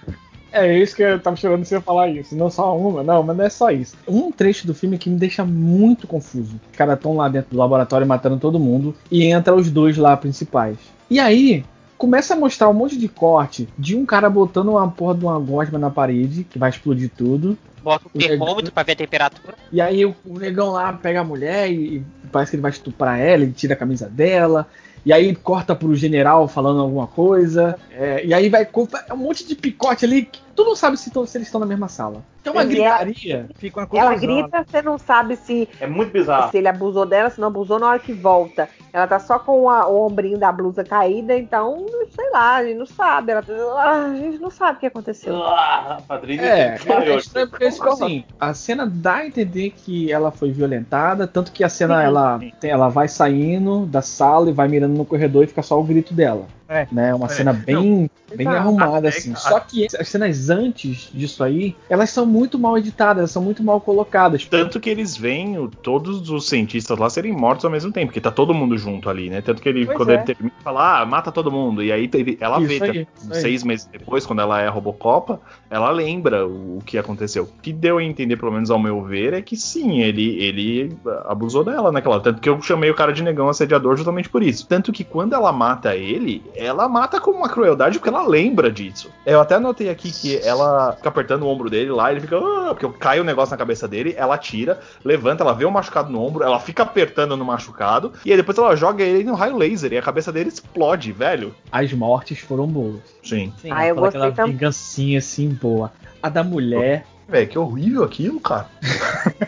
[0.52, 2.36] É isso que eu tava chorando você falar isso.
[2.36, 3.96] Não só uma, não, mas não é só isso.
[4.08, 6.60] Um trecho do filme que me deixa muito confuso.
[6.72, 10.18] Os caras estão lá dentro do laboratório matando todo mundo e entra os dois lá
[10.18, 10.78] principais.
[11.10, 11.64] E aí,
[12.00, 15.38] começa a mostrar um monte de corte de um cara botando uma porra de uma
[15.38, 17.58] gosma na parede, que vai explodir tudo.
[17.84, 19.54] Bota o termômetro pra ver a temperatura.
[19.72, 22.72] E aí o, o negão lá pega a mulher e, e parece que ele vai
[22.72, 24.66] estuprar ela, ele tira a camisa dela.
[25.06, 27.78] E aí corta pro general falando alguma coisa.
[27.92, 28.68] é, e aí vai.
[29.08, 30.24] É um monte de picote ali.
[30.24, 32.22] que Tu não sabe se, tão- se eles estão na mesma sala.
[32.44, 33.48] É uma E gritaria.
[33.56, 34.36] Fica uma Ela confusão.
[34.42, 36.52] grita, você não sabe se, É muito bizarro.
[36.52, 38.68] se ele abusou dela, se não abusou na hora que volta.
[38.92, 42.78] Ela tá só com a- o ombrinho da blusa caída, então, sei lá, a gente
[42.78, 43.32] não sabe.
[43.32, 43.44] Ela,
[43.78, 45.34] ah, a gente não sabe o que aconteceu.
[45.42, 50.12] Ah, a Patrícia É, é estranho porque, tipo assim, a cena dá a entender que
[50.12, 52.52] ela foi violentada, tanto que a cena, Sim, ela, sim.
[52.60, 55.84] tem- ela vai saindo da sala e vai mirando no corredor e fica só o
[55.86, 56.48] grito dela.
[56.70, 56.88] É.
[56.92, 57.16] Né?
[57.16, 57.30] Uma É.
[57.30, 58.56] cena bem, bem Exato.
[58.58, 59.34] arrumada, Até- assim.
[59.36, 63.64] Só que as cenas antes disso aí, elas são muito mal editadas, elas são muito
[63.64, 64.46] mal colocadas.
[64.46, 68.22] Tanto que eles veem o- todos os cientistas lá serem mortos ao mesmo tempo, porque
[68.22, 69.42] tá todo mundo junto ali, né?
[69.42, 70.14] Tanto que ele, Pois quando é.
[70.14, 71.82] ele termina, fala, ah, mata todo mundo.
[71.82, 74.72] E aí ele- ela Isso vê, aí, tá, seis meses depois, quando ela é a
[74.72, 77.46] Robocopa, ela lembra o, o que aconteceu.
[77.46, 80.96] O que deu a entender, pelo menos ao meu ver, é que sim, ele, ele
[81.26, 82.20] abusou dela naquela.
[82.20, 84.68] Tanto que eu chamei o cara de negão assediador justamente por isso.
[84.68, 89.10] Tanto que quando ela mata ele, ela mata com uma crueldade porque ela lembra disso.
[89.26, 92.38] Eu até anotei aqui que ela fica apertando o ombro dele lá, ele fica.
[92.38, 96.12] "Ah", porque cai o negócio na cabeça dele, ela tira, levanta, ela vê o machucado
[96.12, 99.58] no ombro, ela fica apertando no machucado, e aí depois ela joga ele no raio
[99.58, 101.56] laser e a cabeça dele explode, velho.
[101.72, 103.00] As mortes foram boas.
[103.24, 103.54] Sim.
[103.62, 103.70] Sim.
[103.72, 104.52] Ah, eu Aquela gostei também.
[104.54, 105.92] vingancinha assim boa.
[106.22, 108.68] A da mulher, Velho, que horrível aquilo, cara.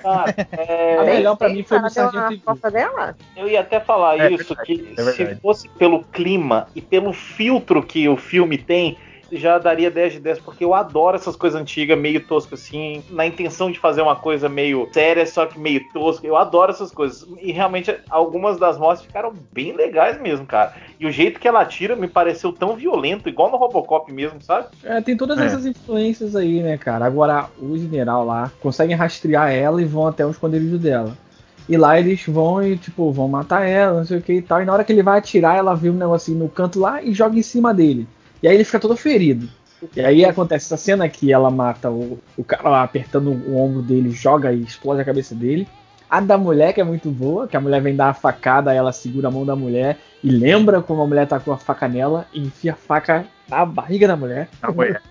[0.03, 3.17] Cara, é, A melhor pra mim foi do deu Sargento dela?
[3.35, 7.11] eu ia até falar É isso, verdade, que é se fosse pelo clima e pelo
[7.11, 8.97] filtro que o filme tem,
[9.31, 13.25] já daria 10 de 10, porque eu adoro essas coisas antigas, meio tosco assim, na
[13.25, 16.25] intenção de fazer uma coisa meio séria, só que meio tosca.
[16.27, 17.25] Eu adoro essas coisas.
[17.41, 20.73] E realmente algumas das mortes ficaram bem legais mesmo, cara.
[20.99, 24.67] E o jeito que ela atira me pareceu tão violento, igual no Robocop mesmo, sabe?
[24.83, 25.45] É, tem todas É.
[25.45, 27.05] essas influências aí, né, cara?
[27.05, 31.17] Agora, o general lá conseguem rastrear ela e vão até o esconderijo dela.
[31.69, 34.61] E lá eles vão e, tipo, vão matar ela, não sei o que e tal.
[34.61, 37.13] E na hora que ele vai atirar, ela vê um negocinho no canto lá e
[37.13, 38.07] joga em cima dele.
[38.41, 39.47] E aí ele fica todo ferido.
[39.95, 43.81] E aí acontece essa cena que ela mata o, o cara lá apertando o ombro
[43.81, 45.67] dele, joga e explode a cabeça dele.
[46.09, 48.91] A da mulher, que é muito boa, que a mulher vem dar a facada, ela
[48.91, 52.27] segura a mão da mulher e lembra como a mulher tá com a faca nela
[52.33, 54.49] e enfia a faca na barriga da mulher.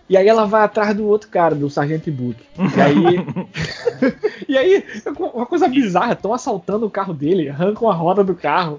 [0.09, 2.45] E aí ela vai atrás do outro cara, do Sargento Ibuki.
[2.77, 2.95] E aí.
[4.48, 4.84] e aí,
[5.18, 8.78] uma coisa bizarra, estão assaltando o carro dele, arrancam a roda do carro.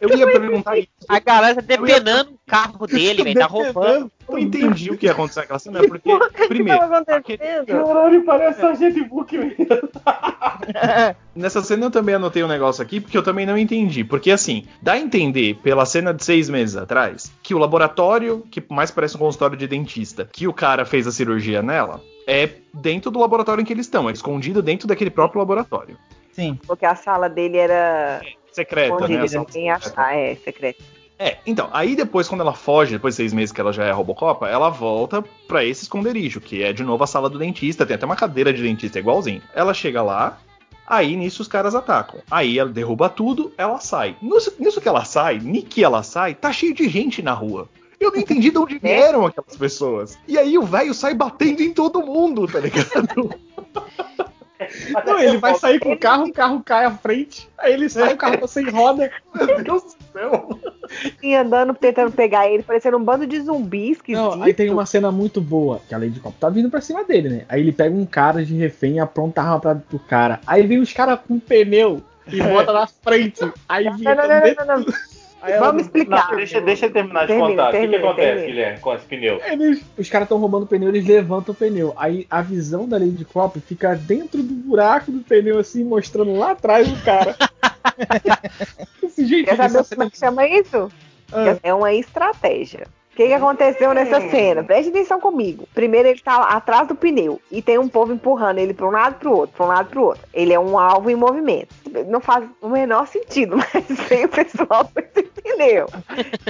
[0.00, 0.88] Eu ia perguntar isso.
[1.08, 3.38] A galera tá depenando o carro dele, velho.
[3.38, 4.10] Tá roubando.
[4.28, 7.66] Eu entendi o que ia acontecer naquela cena, porque, Porra, o que primeiro, tava aquele-?
[7.66, 9.56] Caralho, parece a gente book mesmo.
[11.34, 14.04] Nessa cena eu também anotei um negócio aqui, porque eu também não entendi.
[14.04, 18.62] Porque assim, dá a entender, pela cena de seis meses atrás, que o laboratório, que
[18.70, 23.10] mais parece um consultório de dentista, que o cara fez a cirurgia nela, é dentro
[23.10, 25.96] do laboratório em que eles estão, é escondido dentro daquele próprio laboratório.
[26.32, 26.58] Sim.
[26.66, 28.94] Porque a sala dele era Secreta, né?
[28.94, 30.00] escondida, A sala ninguém secreta.
[30.00, 30.16] achar.
[30.16, 30.82] É, secreta.
[31.18, 33.92] É, então, aí depois, quando ela foge, depois de seis meses que ela já é
[33.92, 37.94] Robocopa, ela volta pra esse esconderijo, que é de novo a sala do dentista, tem
[37.94, 39.42] até uma cadeira de dentista, é igualzinho.
[39.54, 40.38] Ela chega lá,
[40.84, 42.20] Aí nisso os caras atacam.
[42.30, 44.16] Aí ela derruba tudo, ela sai.
[44.20, 47.68] Nisso, nisso que ela sai, ni que ela sai, tá cheio de gente na rua.
[48.02, 50.18] Eu não entendi de onde vieram aquelas pessoas.
[50.26, 53.30] E aí o velho sai batendo em todo mundo, tá ligado?
[55.04, 58.14] Não, ele vai sair com o carro, o carro cai à frente, aí ele sai,
[58.14, 59.10] o carro tá sem roda.
[59.34, 60.60] Meu Deus do céu.
[61.22, 64.86] E andando, tentando pegar ele, parecendo um bando de zumbis que Não, aí tem uma
[64.86, 67.44] cena muito boa, que a Lady Cop tá vindo pra cima dele, né?
[67.48, 70.40] Aí ele pega um cara de refém e apronta a arma pra, pro cara.
[70.46, 73.40] Aí vem os caras com pneu e bota na frente.
[73.68, 74.94] Aí Não, não, não, não, não,
[75.42, 76.28] Aí ela- Vamos explicar.
[76.30, 77.68] Não, deixa, deixa ele terminar de Termina, contar.
[77.68, 78.46] o que, que acontece, termina.
[78.46, 79.40] Guilherme, com esse pneu?
[79.44, 81.92] Eles, os caras estão roubando o pneu, eles levantam o pneu.
[81.96, 86.52] Aí a visão da Lady Cop fica dentro do buraco do pneu, assim, mostrando lá
[86.52, 87.36] atrás o cara.
[89.02, 90.90] Esse jeito Quer saber como é que chama isso?
[91.32, 91.56] Ah.
[91.62, 92.86] É uma estratégia.
[93.12, 94.64] O que, que aconteceu nessa cena?
[94.64, 95.68] Preste atenção comigo.
[95.74, 99.16] Primeiro ele tá atrás do pneu e tem um povo empurrando ele para um lado
[99.16, 100.22] para o outro, para um lado para o outro.
[100.32, 101.74] Ele é um alvo em movimento.
[102.08, 105.86] Não faz o menor sentido, mas tem o pessoal com esse pneu,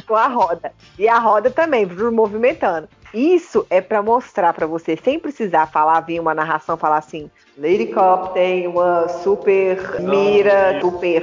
[0.06, 0.72] com a roda.
[0.96, 2.88] E a roda também, movimentando.
[3.12, 7.88] Isso é para mostrar para você, sem precisar falar, vir uma narração falar assim: Lady
[7.88, 11.22] Cop tem uma super mira, super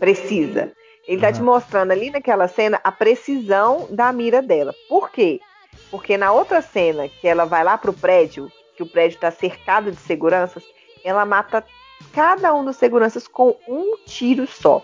[0.00, 0.72] precisa.
[1.06, 4.74] Ele tá te mostrando ali naquela cena a precisão da mira dela.
[4.88, 5.40] Por quê?
[5.90, 9.90] Porque na outra cena, que ela vai lá pro prédio, que o prédio tá cercado
[9.90, 10.62] de seguranças,
[11.04, 11.64] ela mata
[12.12, 14.82] cada um dos seguranças com um tiro só.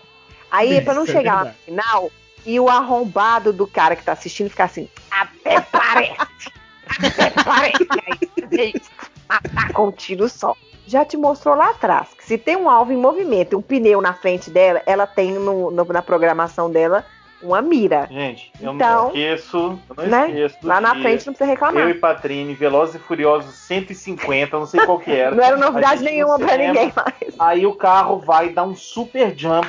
[0.51, 1.65] Aí, pra não é chegar lá no verdade.
[1.65, 2.11] final,
[2.45, 6.51] e o arrombado do cara que tá assistindo ficar assim, até parece,
[6.87, 7.87] até parece.
[7.89, 8.89] Aí, gente,
[9.29, 10.55] matar com um tiro só.
[10.87, 14.01] Já te mostrou lá atrás que se tem um alvo em movimento e um pneu
[14.01, 17.05] na frente dela, ela tem no- no- na programação dela
[17.41, 18.07] uma mira.
[18.11, 20.27] Gente, eu Então, não esqueço, eu não né?
[20.27, 21.01] esqueço Lá na dia.
[21.01, 21.81] frente não precisa reclamar.
[21.83, 25.33] Eu e Patrine, Velozes e Furiosos 150, não sei qual que era.
[25.35, 27.35] Não era novidade nenhuma pra cinema, ninguém mais.
[27.39, 29.67] Aí o carro vai dar um super jump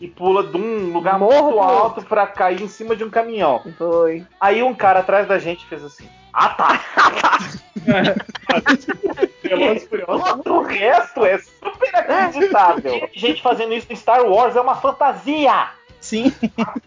[0.00, 3.62] e pula de um lugar Morro muito alto pra cair em cima de um caminhão.
[3.78, 4.24] Foi.
[4.40, 6.80] Aí um cara atrás da gente fez assim: Ah tá!
[9.48, 10.22] Velozes Furiosos.
[10.42, 13.08] Todo o resto é super acreditável.
[13.12, 15.68] Gente fazendo isso em Star Wars é uma fantasia!
[16.00, 16.30] Sim.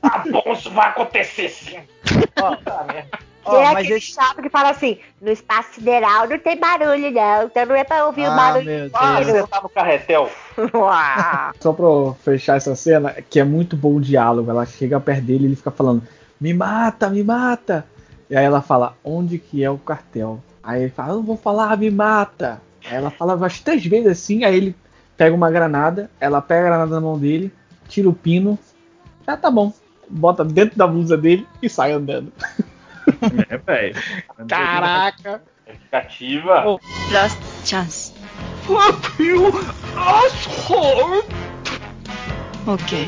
[0.02, 1.80] Tá bom, isso vai acontecer sim.
[2.40, 3.06] Ó, tá, né?
[3.44, 7.10] Ó, é mas aquele esse- chato que fala assim: no espaço sideral não tem barulho,
[7.12, 7.44] não.
[7.46, 8.66] Então não é pra ouvir o Ah, barulho.
[8.66, 10.30] meu Ah, você tá no carretel.
[11.60, 14.52] Só pra eu fechar essa cena, que é muito bom o diálogo.
[14.52, 16.04] Ela chega perto dele e ele fica falando:
[16.40, 17.86] Me mata, me mata.
[18.30, 20.40] E aí ela fala: Onde que é o cartel?
[20.68, 22.62] Aí ele fala: Eu não vou falar, me mata.
[22.86, 24.44] Aí ela fala umas três vezes assim.
[24.44, 24.76] Aí ele
[25.16, 27.54] pega uma granada, ela pega a granada na mão dele,
[27.88, 28.60] tira o pino.
[29.26, 29.72] Já tá bom.
[30.10, 32.34] Bota dentro da blusa dele e sai andando.
[33.50, 33.96] É, velho.
[34.50, 35.42] Caraca!
[35.90, 36.68] Cativa.
[36.68, 36.80] Oh.
[37.14, 38.14] Last chance.
[38.64, 39.48] Fuck you,
[39.96, 41.24] asshole!
[42.68, 43.08] Okay.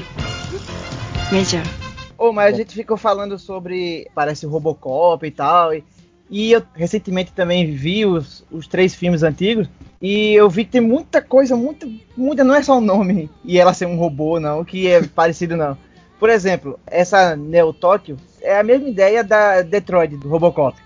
[1.30, 1.64] Major.
[2.18, 4.10] Ô, mas a gente ficou falando sobre.
[4.16, 5.74] Parece o Robocop e tal.
[5.74, 5.84] E,
[6.30, 9.68] e eu recentemente também vi os, os três filmes antigos.
[10.02, 12.44] E eu vi que tem muita coisa, muita, muita.
[12.44, 15.78] Não é só o nome e ela ser um robô, não, que é parecido, não.
[16.20, 20.78] Por exemplo, essa Neo Tóquio é a mesma ideia da Detroit, do Robocop.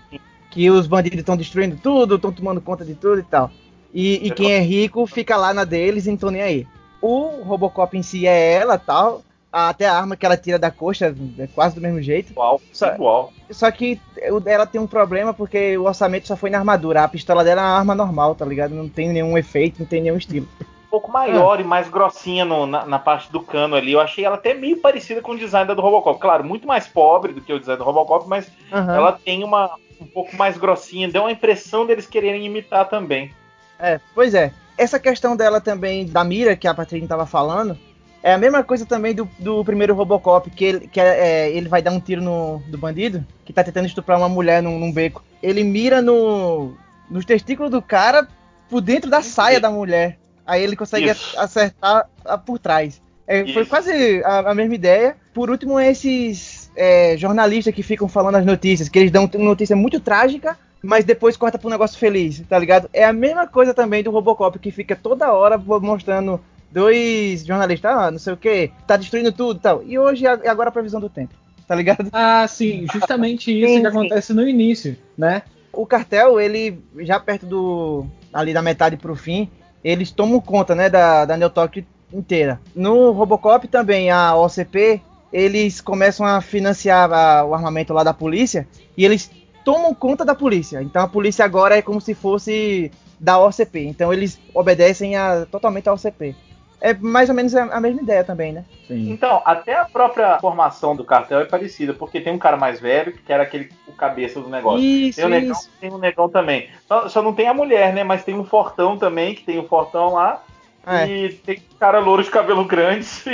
[0.50, 3.50] Que os bandidos estão destruindo tudo, estão tomando conta de tudo e tal.
[3.92, 6.66] E, e quem é rico fica lá na deles e não tô nem aí.
[7.02, 9.22] O Robocop em si é ela tal.
[9.56, 12.32] Até a arma que ela tira da coxa é quase do mesmo jeito.
[12.32, 13.32] Igual, Só- igual.
[13.50, 14.00] Só que
[14.32, 17.04] o dela tem um problema porque o orçamento só foi na armadura.
[17.04, 18.74] A pistola dela é uma arma normal, tá ligado?
[18.74, 20.48] Não tem nenhum efeito, não tem nenhum estilo.
[20.60, 23.92] Um pouco maior e mais grossinha no- na, na parte do cano ali.
[23.92, 26.18] Eu achei ela até meio parecida com o design da do Robocop.
[26.20, 28.94] Claro, muito mais pobre do que o design do Robocop, mas Aham.
[28.96, 31.08] ela tem uma um pouco mais grossinha.
[31.08, 33.30] Deu uma impressão deles quererem imitar também.
[33.78, 34.52] É, pois é.
[34.76, 37.78] Essa questão dela também, da mira, que a Patrícia tava falando,
[38.24, 41.82] é a mesma coisa também do, do primeiro Robocop, que, ele, que é, ele vai
[41.82, 45.22] dar um tiro no do bandido, que tá tentando estuprar uma mulher num, num beco.
[45.42, 46.74] Ele mira no
[47.10, 48.26] nos testículos do cara
[48.70, 50.18] por dentro da saia da mulher.
[50.46, 51.38] Aí ele consegue Isso.
[51.38, 53.00] acertar a- por trás.
[53.26, 55.16] É, foi quase a, a mesma ideia.
[55.34, 59.76] Por último, esses é, jornalistas que ficam falando as notícias, que eles dão uma notícia
[59.76, 62.88] muito trágica, mas depois corta pra um negócio feliz, tá ligado?
[62.92, 66.40] É a mesma coisa também do Robocop, que fica toda hora mostrando
[66.74, 69.82] dois jornalistas, ah, não sei o que, tá destruindo tudo e tal.
[69.84, 71.32] E hoje é agora a previsão do tempo,
[71.68, 72.08] tá ligado?
[72.12, 73.86] Ah, sim, justamente isso Sim, que sim.
[73.86, 75.42] acontece no início, né?
[75.72, 78.06] O cartel, ele, já perto do.
[78.32, 79.48] ali da metade pro fim,
[79.82, 82.60] eles tomam conta, né, da, da Neotok inteira.
[82.74, 85.00] No Robocop também, a OCP,
[85.32, 89.30] eles começam a financiar a- o armamento lá da polícia e eles
[89.64, 90.80] tomam conta da polícia.
[90.82, 93.80] Então a polícia agora é como se fosse da OCP.
[93.86, 96.36] Então eles obedecem a, totalmente à OCP.
[96.84, 98.62] É mais ou menos a, mesma ideia também, né?
[98.86, 99.10] Sim.
[99.10, 103.14] Então, até a própria formação do cartel é parecida, porque tem um cara mais velho,
[103.14, 104.84] que era aquele o cabeça do negócio.
[104.84, 105.70] Isso, Tem o negão, isso.
[105.80, 106.68] tem um negão também.
[106.86, 108.04] Só, só não tem a mulher, né?
[108.04, 110.44] Mas tem um fortão também, que tem um fortão lá.
[110.86, 111.06] É.
[111.06, 113.30] E tem um cara louro de cabelo grande e,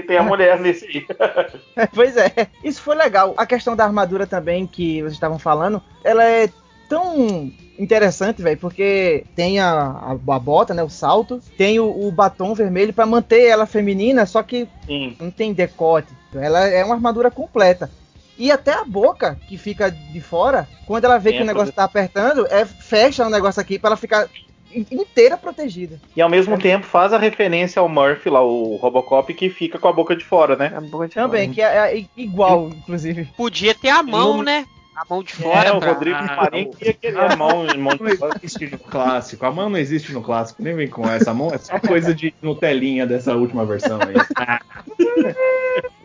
[0.00, 1.06] e tem a mulher nesse aí.
[1.94, 3.32] pois é, isso foi legal.
[3.34, 6.50] A questão da armadura também que vocês estavam falando, ela é
[6.86, 7.50] tão
[7.80, 12.54] interessante, velho, porque tem a, a, a bota, né, o salto, tem o, o batom
[12.54, 15.16] vermelho pra manter ela feminina, só que Sim.
[15.18, 16.12] não tem decote.
[16.34, 17.90] Ela é uma armadura completa.
[18.38, 21.72] E até a boca que fica de fora, quando ela vê Tem que o negócio
[21.72, 24.28] tá apertando, é fecha o negócio aqui pra ela ficar
[24.74, 26.00] in- inteira protegida.
[26.16, 29.88] E ao mesmo tempo faz a referência ao Murphy lá, o Robocop, que fica com
[29.88, 30.72] a boca de fora, né?
[30.74, 31.54] A boca de Também, fora.
[31.54, 33.28] que é, é igual, inclusive.
[33.36, 34.64] Podia ter a mão, né?
[35.00, 35.68] A mão de fora.
[35.68, 38.34] é, o pra- Rodrigo Marinho ia querer a mão, mão de Não fora.
[38.42, 39.46] existe no clássico.
[39.46, 40.62] A mão não existe no clássico.
[40.62, 41.30] Nem vem com essa.
[41.30, 44.14] A mão é só coisa de Nutelinha dessa última versão aí.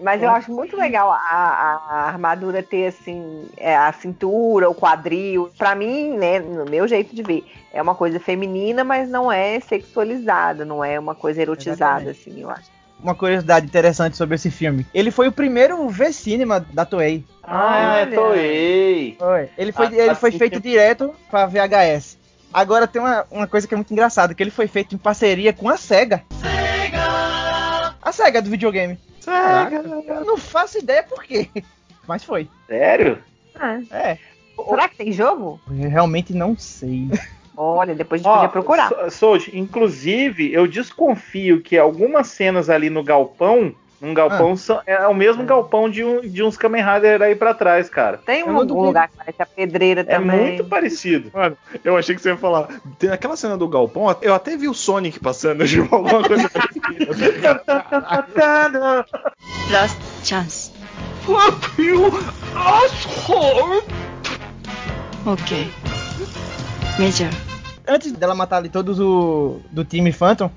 [0.01, 4.75] Mas eu acho muito legal a, a- a armadura ter assim é, a cintura, o
[4.75, 5.49] quadril.
[5.57, 7.43] Pra mim, né, no meu jeito de ver,
[7.73, 12.29] é uma coisa feminina, mas não é sexualizada, não é uma coisa erotizada, Exatamente.
[12.29, 12.74] assim, eu acho.
[13.05, 14.83] Uma curiosidade interessante sobre esse filme.
[14.91, 17.23] Ele foi o primeiro V-Cinema da Toei.
[17.43, 18.05] Ah, é.
[18.07, 19.15] Toei.
[19.19, 19.49] Foi.
[19.55, 22.17] Ele foi, Ah, ele foi assim feito que- direto pra VHS.
[22.51, 25.53] Agora tem uma, uma coisa que é muito engraçada, que ele foi feito em parceria
[25.53, 26.23] com a SEGA.
[28.01, 28.97] A SEGA do videogame.
[30.09, 31.47] Eu não faço ideia por quê.
[32.07, 32.49] Mas foi.
[32.65, 33.19] Sério?
[33.53, 34.17] Ah, É.
[34.67, 35.61] será que tem jogo?
[35.69, 37.07] Eu realmente não sei.
[37.57, 38.89] Olha, depois a gente Ó, podia procurar.
[38.89, 44.57] So- Soji, inclusive, eu desconfio que algumas cenas ali no galpão, num galpão, Ah.
[44.57, 48.19] são, é o mesmo galpão de, um, de uns Kamen Rider aí pra trás, cara.
[48.25, 48.75] Tem um, um duvido.
[48.87, 50.39] lugar que parece a pedreira É também.
[50.47, 51.31] muito parecido.
[51.33, 52.67] Mano, eu achei que você ia falar.
[52.99, 57.05] Tem aquela cena do galpão, eu até vi o Sonic passando, tipo, alguma coisa parecida.
[59.71, 60.71] Last chance.
[61.25, 62.11] Fuck you,
[62.55, 63.81] asshole!
[65.25, 65.67] Okay.
[66.97, 67.29] Major.
[67.87, 70.49] Antes dela matar ali todos o do time Phantom,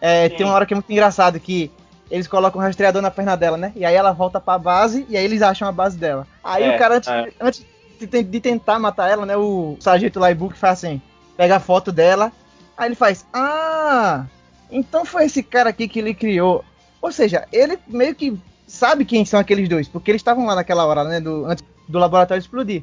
[0.00, 1.70] é, tem uma hora que é muito engraçado que
[2.10, 3.72] eles colocam um rastreador na perna dela, né?
[3.74, 6.26] E aí ela volta pra base e aí eles acham a base dela.
[6.42, 7.32] Aí É, o cara, antes, é.
[7.40, 7.64] antes
[7.98, 9.36] de, de tentar matar ela, né?
[9.36, 11.00] O sargento Laibuck faz assim:
[11.36, 12.30] pega a foto dela,
[12.76, 14.26] aí ele faz: Ah,
[14.70, 16.64] então foi esse cara aqui que ele criou.
[17.00, 20.84] Ou seja, ele meio que sabe quem são aqueles dois, porque eles estavam lá naquela
[20.84, 21.20] hora, né?
[21.20, 22.82] Do, antes do laboratório explodir.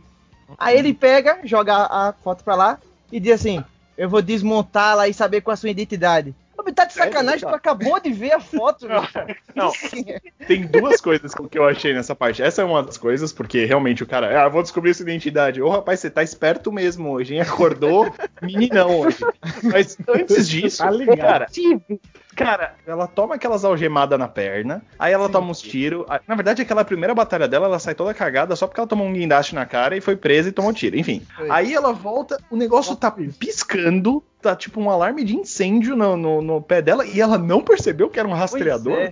[0.58, 2.80] Aí ele pega, joga a foto pra lá
[3.12, 3.64] e diz assim:
[3.98, 6.36] Eu vou desmontá-la e saber qual a sua identidade.
[6.76, 8.88] Tá de sacanagem, tu acabou de ver a foto.
[9.56, 9.72] Não.
[10.48, 12.44] Tem duas coisas que eu achei nessa parte.
[12.44, 15.62] Essa é uma das coisas, porque realmente o cara, ah, vou descobrir sua identidade.
[15.62, 17.42] Ô, rapaz, você tá esperto mesmo hoje, hein?
[17.42, 19.26] Acordou meninão hoje.
[19.64, 21.48] Mas antes disso, Tá cara,
[22.36, 26.06] cara, ela toma aquelas algemadas na perna, aí ela toma uns tiros.
[26.28, 29.14] Na verdade, aquela primeira batalha dela, ela sai toda cagada só porque ela tomou um
[29.14, 30.98] guindaste na cara e foi presa e tomou tiro.
[30.98, 31.22] Enfim.
[31.36, 31.50] Foi.
[31.50, 36.42] Aí ela volta, o negócio tá piscando, tá tipo um alarme de incêndio no, no,
[36.42, 38.94] no pé dela e ela não percebeu que era um rastreador.
[38.94, 39.12] é.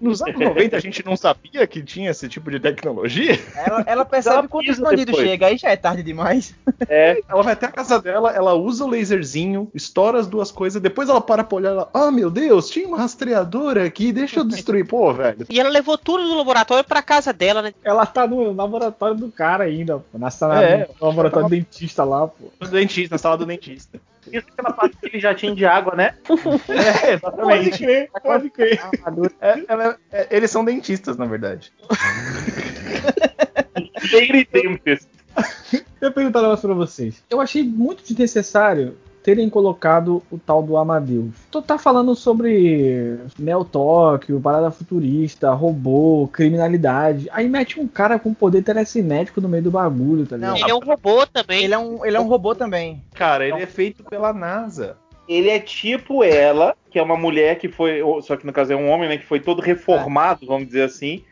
[0.00, 3.38] Nos anos 90 a gente não sabia que tinha esse tipo de tecnologia.
[3.54, 5.24] Ela, ela percebe Ela quando o escondido depois.
[5.28, 6.54] chega, aí já é tarde demais.
[6.88, 10.82] É, Ela vai até a casa dela, ela usa o laserzinho, estoura as duas coisas,
[10.82, 14.44] depois ela para pra olhar, ela, ah, meu Deus, tinha uma rastreadora aqui, deixa eu
[14.44, 14.86] destruir.
[14.86, 15.46] Pô, velho.
[15.48, 17.72] E ela levou tudo do laboratório pra casa dela, né?
[17.84, 20.18] Ela tá no laboratório do cara ainda, pô.
[20.18, 20.88] Na sala, É.
[21.00, 22.46] no laboratório do dentista lá, pô.
[22.60, 24.00] No dentista, na sala do dentista.
[24.32, 26.14] Isso aquela parte que ele já tinha de água, né?
[26.28, 27.78] É, Pode exatamente.
[27.78, 28.80] crer, pode crer.
[29.40, 31.72] É, ela- é, eles são dentistas, na verdade.
[34.52, 35.08] Dentes.
[36.00, 37.22] Eu ia perguntar um negócio pra vocês.
[37.28, 38.96] Eu achei muito desnecessário
[39.26, 41.34] terem colocado o tal do Amadeus.
[41.50, 47.28] Tu tá falando sobre Neo Tóquio, parada futurista, robô, criminalidade.
[47.32, 50.50] Aí mete um cara com poder telecinético no meio do bagulho, tá ligado?
[50.52, 50.56] Não.
[50.60, 51.64] Ele é um robô também.
[51.64, 53.02] Ele é um, ele é um robô também.
[53.16, 54.96] Cara, ele é feito pela NASA.
[55.28, 58.76] Ele é tipo ela, que é uma mulher que foi, só que no caso é
[58.76, 61.24] um homem, né, que foi todo reformado, vamos dizer assim.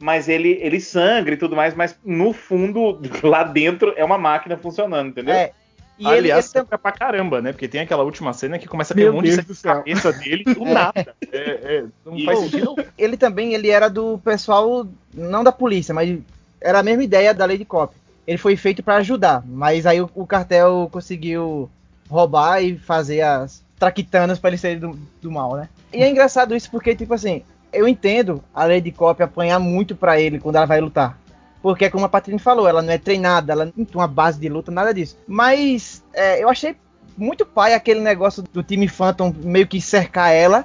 [0.00, 4.56] Mas ele, ele sangra e tudo mais, mas no fundo, lá dentro, é uma máquina
[4.56, 5.34] funcionando, entendeu?
[5.34, 5.52] É.
[5.98, 7.52] E ele, Aliás, ele sangra pra caramba, né?
[7.52, 10.12] Porque tem aquela última cena que começa a ter Meu um monte Deus de cabeça
[10.12, 11.14] dele do nada.
[11.30, 12.74] É, é, não E- faz sentido.
[12.96, 16.18] ele também ele era do pessoal, não da polícia, mas
[16.60, 17.94] era a mesma ideia da Lady Cop.
[18.26, 21.68] Ele foi feito pra ajudar, mas aí o, o cartel conseguiu
[22.08, 25.68] roubar e fazer as traquitanas pra ele sair do, do mal, né?
[25.92, 30.20] E é engraçado isso porque, tipo assim, eu entendo a Lady Cop apanhar muito pra
[30.20, 31.18] ele quando ela vai lutar.
[31.62, 34.48] Porque, como a Patrine falou, ela não é treinada, ela não tem uma base de
[34.48, 35.16] luta, nada disso.
[35.28, 36.76] Mas é, eu achei
[37.16, 40.64] muito pai aquele negócio do time Phantom meio que cercar ela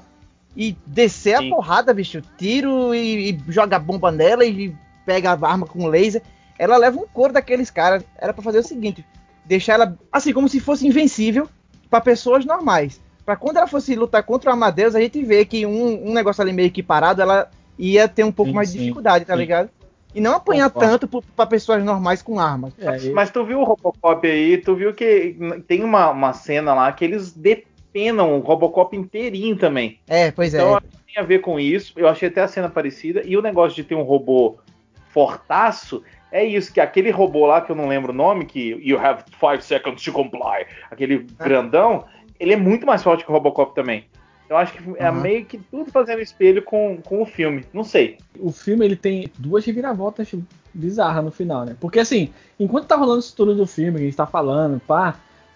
[0.56, 1.48] e descer Sim.
[1.52, 2.22] a porrada, bicho.
[2.36, 4.76] Tiro e, e joga bomba nela e
[5.06, 6.24] pega a arma com laser.
[6.58, 8.04] Ela leva um couro daqueles caras.
[8.18, 9.06] Era pra fazer o seguinte:
[9.46, 11.48] deixar ela assim, como se fosse invencível
[11.92, 13.00] pra pessoas normais.
[13.24, 16.42] Pra quando ela fosse lutar contra o Amadeus, a gente vê que um, um negócio
[16.42, 19.34] ali meio que parado, ela ia ter um pouco Sim, mais de sim, dificuldade, tá
[19.34, 19.40] sim.
[19.40, 19.70] ligado?
[20.18, 21.08] E não apanhar Concordo.
[21.08, 22.74] tanto pra pessoas normais com armas.
[22.80, 25.36] É, e- Mas tu viu o Robocop aí, tu viu que
[25.68, 30.00] tem uma, uma cena lá que eles depenam o Robocop inteirinho também.
[30.08, 30.58] É, pois é.
[30.58, 31.94] Então acho que tem a ver com isso.
[31.96, 33.22] Eu achei até a cena parecida.
[33.24, 34.58] E o negócio de ter um robô
[35.10, 36.02] fortaço
[36.32, 39.24] é isso, que aquele robô lá, que eu não lembro o nome, que you have
[39.40, 42.06] five seconds to comply, aquele grandão,
[42.40, 44.06] ele é muito mais forte que o Robocop também.
[44.50, 45.22] Eu acho que é Uhum.
[45.22, 47.66] meio que tudo fazendo espelho com, com o filme.
[47.74, 48.18] Não sei.
[48.40, 50.32] o filme ele tem duas reviravoltas
[50.74, 51.76] bizarras no final, né?
[51.80, 52.30] Porque assim,
[52.60, 55.16] enquanto tá rolando isso tudo do filme, que a gente tá falando, pá,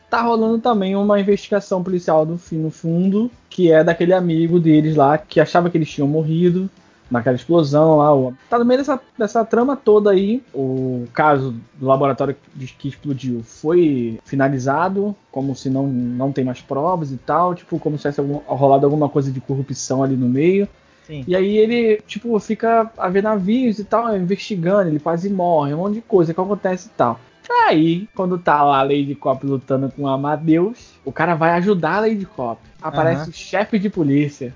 [0.10, 4.96] tá rolando também uma investigação policial do fim no fundo, que é daquele amigo deles
[4.96, 6.70] lá que achava que eles tinham morrido
[7.12, 8.16] naquela explosão lá.
[8.16, 10.42] o- Tá no meio dessa, dessa trama toda aí.
[10.54, 16.62] O caso do laboratório que, que explodiu foi finalizado, como se não, não tem mais
[16.62, 20.28] provas e tal, tipo, como se tivesse algum- rolado alguma coisa de corrupção ali no
[20.30, 20.68] meio.
[21.06, 21.24] Sim.
[21.28, 25.78] E aí ele, tipo, fica a ver navios e tal, investigando, ele quase morre, um
[25.78, 27.20] monte de coisa que acontece e tal.
[27.68, 31.96] Aí, quando tá lá a Lady Cop lutando com o Amadeus, o cara vai ajudar
[31.96, 32.62] a Lady Cop.
[32.82, 33.30] Aparece Aham.
[33.30, 34.54] o chefe de polícia,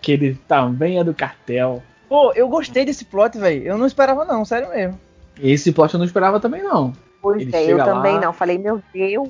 [0.00, 1.82] que ele também é do cartel.
[2.08, 3.62] Pô, eu gostei desse plot, velho.
[3.64, 4.98] Eu não esperava, não, sério mesmo.
[5.42, 6.92] Esse plot eu não esperava também, não.
[7.20, 8.32] Pois Ele é, eu também lá- não.
[8.32, 9.28] Falei, meu Deus,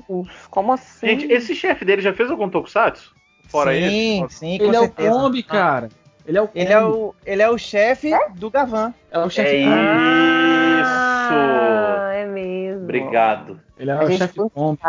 [0.49, 1.07] como assim?
[1.07, 3.15] Gente, esse chefe dele já fez algum Tokusatsu?
[3.47, 4.35] Fora sim, esse?
[4.35, 4.89] sim, com Ele é o.
[4.89, 5.89] Kombi, cara.
[6.25, 6.59] Ele é o Kombi.
[6.59, 8.93] Ele é o, ele é o chefe do Gavan.
[9.09, 10.83] É o chefe É Kombi.
[10.85, 12.83] Ah, é mesmo.
[12.83, 13.59] Obrigado.
[13.79, 14.79] Ele é A o chefe Kombi.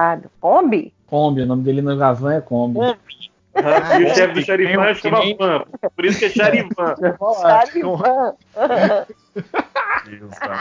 [0.40, 0.92] Kombi?
[1.06, 1.42] Kombi.
[1.42, 2.78] O nome dele no Gavan é Kombi.
[3.54, 5.64] E o chefe do Charivan chama nem- Van.
[5.94, 6.94] Por isso que é Charivan.
[7.64, 8.34] Charivan.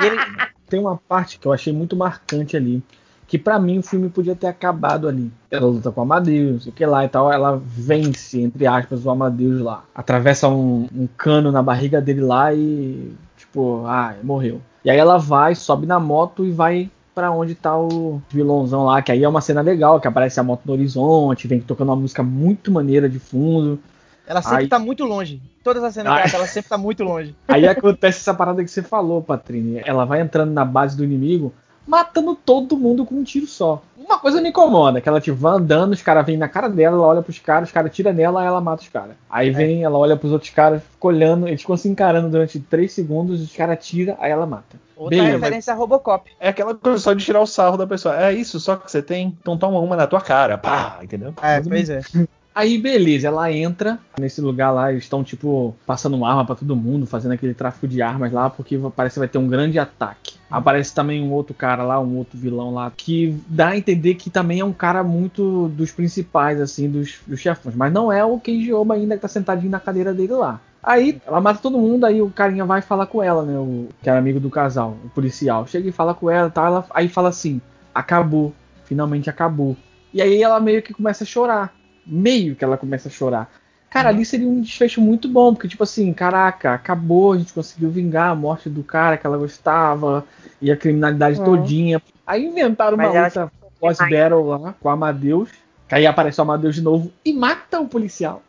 [0.01, 0.19] E ele,
[0.69, 2.81] tem uma parte que eu achei muito marcante ali.
[3.27, 5.29] Que pra mim o filme podia ter acabado ali.
[5.51, 7.31] Ela luta com o Amadeus, não sei o que lá e tal.
[7.31, 9.83] Ela vence, entre aspas, o Amadeus lá.
[9.93, 13.13] Atravessa um, um cano na barriga dele lá e.
[13.35, 14.61] Tipo, ah, morreu.
[14.83, 19.01] E aí ela vai, sobe na moto e vai pra onde tá o vilãozão lá.
[19.01, 21.95] Que aí é uma cena legal, que aparece a moto no horizonte, vem tocando uma
[21.95, 23.79] música muito maneira de fundo.
[24.27, 24.67] ela sempre Ai.
[24.67, 25.41] tá muito longe.
[25.63, 26.29] Todas as cenas Ai.
[26.29, 27.35] que ela, sempre tá muito longe.
[27.47, 29.81] Aí acontece essa parada que você falou, Patrícia.
[29.83, 31.51] Ela vai entrando na base do inimigo,
[31.87, 33.81] matando todo mundo com um tiro só.
[33.97, 36.95] Uma coisa me incomoda, que ela tipo, vai andando, os caras vêm na cara dela,
[36.95, 39.15] ela olha pros caras, os caras tiram nela, aí ela mata os caras.
[39.29, 42.91] Aí vem, ela olha pros outros caras, fica olhando, eles ficam se encarando durante 3
[42.91, 44.77] segundos, os caras tiram, aí ela mata.
[44.95, 45.37] Outra Beleza.
[45.37, 46.31] referência a Robocop.
[46.39, 48.19] É aquela coisa só de tirar o sarro da pessoa.
[48.19, 49.37] É isso só que você tem?
[49.39, 50.57] Então toma uma na tua cara.
[50.57, 51.33] Pá, entendeu?
[51.41, 52.01] É, pois é.
[52.57, 57.05] Aí, beleza, ela entra nesse lugar lá, eles estão, tipo, passando arma pra todo mundo,
[57.05, 60.36] fazendo aquele tráfico de armas lá, porque parece que vai ter um grande ataque.
[60.49, 64.29] Aparece também um outro cara lá, um outro vilão lá, que dá a entender que
[64.29, 67.75] também é um cara muito dos principais, assim, dos, dos chefões.
[67.75, 70.61] Mas não é o Kenji Oba ainda que tá sentadinho na cadeira dele lá.
[70.81, 73.57] Aí ela mata todo mundo, aí o carinha vai falar com ela, né?
[73.59, 75.67] O que era amigo do casal, o policial.
[75.67, 77.59] Chega e fala com ela tal, ela, aí fala assim:
[77.93, 78.53] acabou,
[78.85, 79.75] finalmente acabou.
[80.13, 81.73] E aí ela meio que começa a chorar.
[82.05, 83.51] Meio que ela começa a chorar.
[83.89, 87.89] Cara, ali seria um desfecho muito bom, porque, tipo assim, caraca, acabou, a gente conseguiu
[87.89, 90.25] vingar a morte do cara que ela gostava
[90.61, 91.43] e a criminalidade Hum.
[91.45, 92.01] todinha.
[92.25, 95.49] Aí inventaram uma Mas ela luta boss battle lá com o Amadeus,
[95.87, 98.43] que aí aparece o Amadeus de novo e mata o policial.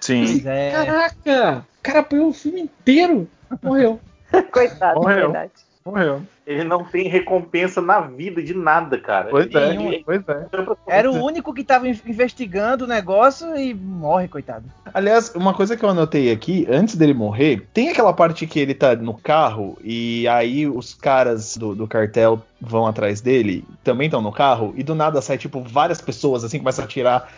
[0.00, 0.24] Sim.
[0.24, 0.70] Pois é.
[0.70, 1.66] Caraca!
[1.78, 3.28] O cara apanhou o filme inteiro.
[3.62, 4.00] Morreu.
[4.52, 5.32] Coitado, Morreu.
[5.32, 5.52] verdade.
[5.86, 6.20] Morreu.
[6.44, 9.28] Ele não tem recompensa na vida de nada, cara.
[9.30, 10.46] Pois é, Ele- pois é.
[10.86, 14.64] Era o único que tava in- investigando o negócio e morre, coitado.
[14.92, 18.74] Aliás, uma coisa que eu anotei aqui, antes dele morrer, tem aquela parte que ele
[18.74, 24.22] tá no carro e aí os caras do, do cartel vão atrás dele, também estão
[24.22, 27.28] no carro, e do nada sai, tipo, várias pessoas assim, começam a atirar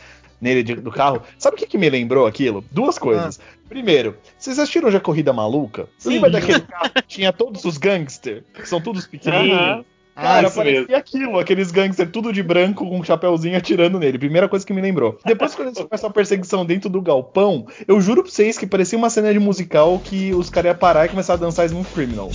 [0.41, 1.23] nele de- do carro.
[1.39, 2.65] Sabe o que, que me lembrou aquilo?
[2.71, 3.39] Duas coisas.
[3.69, 5.89] Primeiro, vocês assistiram já Corrida Maluca?
[5.99, 6.11] Sim.
[6.15, 9.59] Lembra daquele carro que tinha todos os gangsters, que são todos pequenininhos?
[9.59, 9.85] Aham.
[10.15, 10.97] Cara, isso parecia mesmo.
[10.97, 14.19] aquilo, aqueles gangsters tudo de branco com um chapéuzinho atirando nele.
[14.19, 15.17] Primeira coisa que me lembrou.
[15.25, 18.99] Depois, quando eles começam a perseguição dentro do galpão, eu juro pra vocês que parecia
[18.99, 22.31] uma cena de musical que os caras iam parar e começar a dançar Smooth Criminal.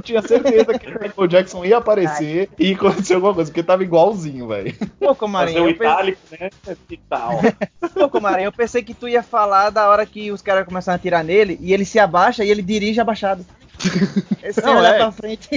[0.00, 3.82] Eu tinha certeza que o Michael Jackson ia aparecer e acontecer alguma coisa, porque tava
[3.82, 4.74] igualzinho, velho.
[4.98, 6.50] Pô, Comarinho, Fazer o pensei, itálico, né?
[6.88, 7.40] E tal.
[7.94, 10.96] pô, Comarinho, eu pensei que tu ia falar da hora que os caras começaram a
[10.96, 13.44] atirar nele e ele se abaixa e ele dirige abaixado.
[14.42, 14.98] Esse Não, olhar é.
[14.98, 15.48] pra frente.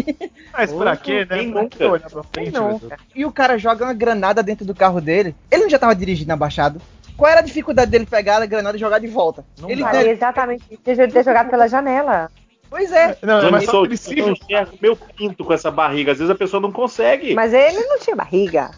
[0.52, 1.42] Mas pra quê, né?
[1.42, 1.78] Nunca?
[1.78, 2.82] que olhar pra Quem frente, não?
[3.16, 5.36] E o cara joga uma granada dentro do carro dele.
[5.52, 6.82] Ele não já tava dirigindo abaixado?
[7.18, 9.46] Qual era a dificuldade dele pegar a granada e jogar de volta?
[9.60, 9.92] Não ele dá.
[9.92, 12.30] Faria exatamente ter jogado pela janela.
[12.74, 13.16] Pois é.
[13.22, 16.12] Não, é Johnny mais Soul, eu enxergo meu pinto com essa barriga.
[16.12, 17.36] Às vezes a pessoa não consegue.
[17.36, 18.72] Mas ele não tinha barriga.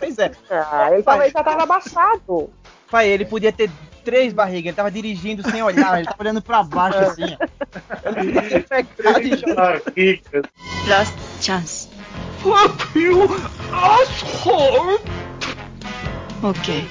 [0.00, 0.32] Pois é.
[0.50, 2.50] Ah, ele, tava, ele já tava abaixado.
[2.90, 3.70] Pai, ele podia ter
[4.04, 4.66] três barrigas.
[4.66, 5.98] Ele tava dirigindo sem olhar.
[5.98, 7.36] Ele tava olhando pra baixo assim.
[10.88, 11.88] Last chance.
[12.42, 13.28] Fuck you,
[13.72, 14.98] asshole!
[16.42, 16.84] Okay.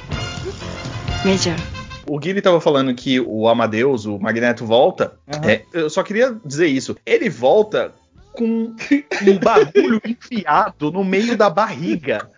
[1.25, 1.72] Major.
[2.05, 5.13] O Guilherme tava falando que o Amadeus, o Magneto, volta.
[5.27, 5.49] Aham.
[5.49, 6.95] É, eu só queria dizer isso.
[7.05, 7.93] Ele volta
[8.33, 8.75] com
[9.21, 12.29] um bagulho enfiado no meio da barriga.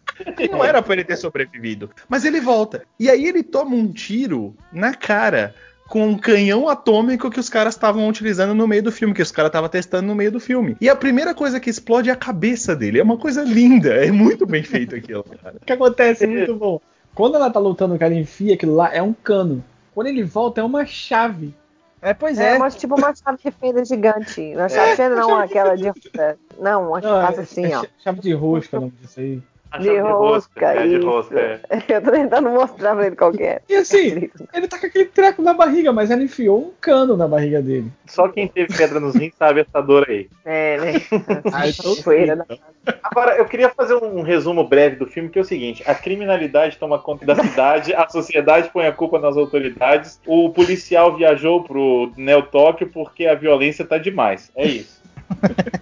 [0.52, 1.90] Não era pra ele ter sobrevivido.
[2.08, 2.84] Mas ele volta.
[3.00, 5.54] E aí ele toma um tiro na cara
[5.88, 9.32] com um canhão atômico que os caras estavam utilizando no meio do filme, que os
[9.32, 10.76] caras estavam testando no meio do filme.
[10.82, 13.00] E a primeira coisa que explode é a cabeça dele.
[13.00, 13.94] É uma coisa linda.
[13.94, 15.58] É muito bem feito aquilo, cara.
[15.62, 16.82] O que acontece é muito bom.
[17.16, 19.64] Quando ela tá lutando, o cara enfia aquilo lá, é um cano.
[19.94, 21.56] Quando ele volta, é uma chave.
[22.02, 22.58] É, pois É, é.
[22.58, 24.42] uma, tipo uma chave de fenda gigante.
[24.54, 25.92] Uma chave de fenda, não, aquela de.
[26.60, 27.84] Não, uma que Não, faz é- assim, é ó.
[27.84, 28.94] ch- Chave de rosca, o nome
[29.80, 31.40] De chave rosca, é, de rosca.
[31.40, 31.60] É.
[31.96, 33.62] Eu tô tentando mostrar pra ele qual que é.
[33.70, 37.28] E assim, ele tá com aquele treco na barriga, mas ela enfiou um cano na
[37.28, 37.92] barriga dele.
[38.06, 40.30] Só quem teve pedra nos rins sabe essa dor aí.
[40.44, 40.94] É, né?
[41.54, 42.46] Aí todo Poeira na-
[43.04, 46.78] Agora, eu queria fazer um resumo breve do filme, que é o seguinte: a criminalidade
[46.78, 52.12] toma conta da cidade, a sociedade põe a culpa nas autoridades, o policial viajou pro
[52.16, 54.52] Neo Tóquio porque a violência tá demais.
[54.56, 55.02] É isso.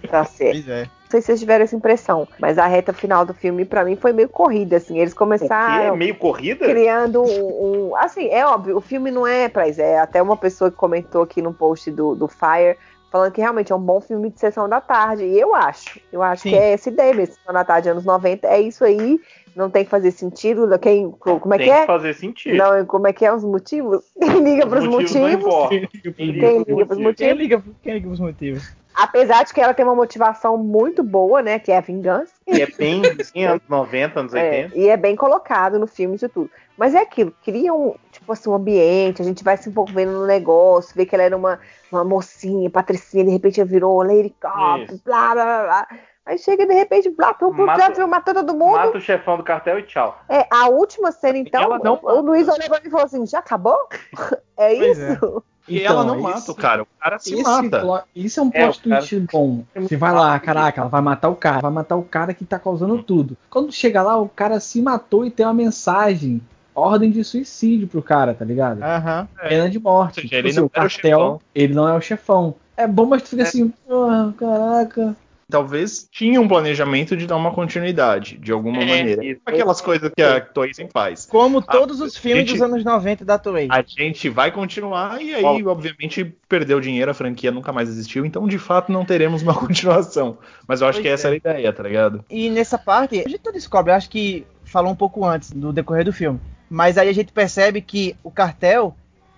[0.08, 0.52] Tá certo.
[0.52, 0.88] Pois é.
[1.14, 3.94] Não sei se vocês tiveram essa impressão, mas a reta final do filme, pra mim,
[3.94, 4.98] foi meio corrida, assim.
[4.98, 5.18] Eles O quê?
[5.20, 6.66] começaram Meio corrida?
[6.66, 9.80] criando um, um- Assim, é óbvio, o filme não é pra isso.
[9.80, 12.76] É até uma pessoa que comentou aqui no post do, do Fire,
[13.12, 15.22] falando que realmente é um bom filme de sessão da tarde.
[15.24, 16.00] E eu acho.
[16.12, 16.50] Eu acho Sim.
[16.50, 17.36] que é essa ideia mesmo.
[17.36, 19.20] Sessão da tarde, anos 90, é isso aí.
[19.54, 20.68] Não tem que fazer sentido.
[20.80, 21.86] Quem, como é Tem que que é?
[21.86, 22.56] fazer sentido.
[22.56, 24.02] Não, como é que é os motivos?
[24.18, 25.14] Quem liga pros Os motivos?
[25.14, 25.68] não importam.
[26.16, 27.38] Quem liga pros Quem motivos?
[27.38, 28.72] liga, quem liga pros motivos?
[28.94, 31.58] Apesar de que ela tem uma motivação muito boa, né?
[31.58, 32.32] Que é a vingança.
[32.46, 34.78] E é bem assim, anos 90, anos É, 80.
[34.78, 36.50] e é bem colocado no filme de tudo.
[36.76, 40.26] Mas é aquilo, cria um, tipo assim, um ambiente, a gente vai se envolvendo no
[40.26, 45.00] negócio, vê que ela era uma, uma mocinha, patricinha, de repente ela virou Lady Cop,
[45.04, 45.88] blá, blá, blá, blá.
[46.26, 48.72] Aí chega de repente, blá, pum, pum, Mata- blá, matou todo mundo.
[48.72, 50.18] Mata o chefão do cartel e tchau.
[50.28, 53.26] É, a última cena, então, ela não o Luiz olhou pra mim e falou assim,
[53.26, 53.76] já acabou?
[54.56, 55.42] é Pois isso?
[55.68, 57.80] E Então, ela não esse- mata o cara, o cara se Esse mata.
[57.80, 59.64] plo- isso é um É, plot o cara- twist bom.
[59.74, 62.58] Você vai lá, caraca, ela vai matar o cara, vai matar o cara que tá
[62.58, 63.36] causando tudo.
[63.50, 66.40] Quando chega lá, o cara se matou e tem uma mensagem,
[66.74, 68.82] ordem de suicídio pro cara, tá ligado?
[68.82, 69.28] Aham.
[69.48, 70.16] Pena de morte.
[70.16, 71.40] Seja, Tipo ele assim, não o o cartel, chefão.
[71.54, 72.54] ele não é o chefão.
[72.76, 75.16] É bom, mas tu fica assim, porra, caraca.
[75.50, 79.24] Talvez tinha um planejamento de dar uma continuidade, de alguma É, maneira.
[79.24, 79.40] isso.
[79.44, 81.26] Aquelas coisas que a Toei faz.
[81.26, 83.68] Como todos os filmes gente- dos anos 90 da Toei.
[83.70, 85.62] A gente vai continuar e aí, Bom.
[85.70, 90.38] obviamente, perdeu dinheiro, a franquia nunca mais existiu, então de fato não teremos uma continuação.
[90.66, 91.28] Mas eu acho que essa é.
[91.28, 92.24] era a ideia, tá ligado?
[92.30, 95.72] E nessa parte, a gente não descobre, eu acho que falou um pouco antes do
[95.72, 96.40] decorrer do filme.
[96.70, 98.96] Mas aí a gente percebe que o cartel,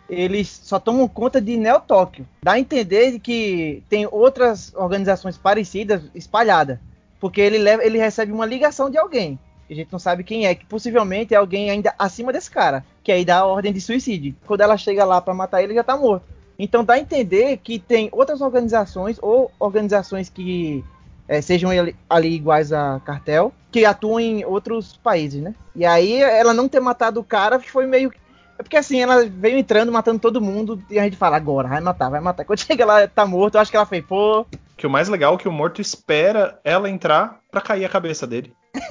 [0.09, 2.27] eles só tomam conta de Neo Tóquio.
[2.43, 6.79] Dá a entender de que tem outras organizações parecidas espalhadas.
[7.21, 9.39] Porque ele, leva, ele recebe uma ligação de alguém.
[9.69, 12.85] A gente não sabe quem é, que possivelmente é alguém ainda acima desse cara.
[13.03, 14.35] Que aí dá a ordem de suicídio.
[14.47, 16.25] Quando ela chega lá pra matar ele, ele já tá morto.
[16.59, 20.85] Então dá a entender que tem outras organizações ou organizações que
[21.29, 25.55] é, sejam ali, ali iguais a cartel, que atuam em outros países, né?
[25.75, 28.13] E aí ela não ter matado o cara foi meio.
[28.59, 31.81] É porque assim, ela veio entrando, matando todo mundo, e a gente fala, agora, vai
[31.81, 32.45] matar, vai matar.
[32.45, 34.47] Quando chega lá, tá morto, eu acho que ela fez, pô.
[34.77, 38.27] Que o mais legal é que o morto espera ela entrar pra cair a cabeça
[38.27, 38.53] dele.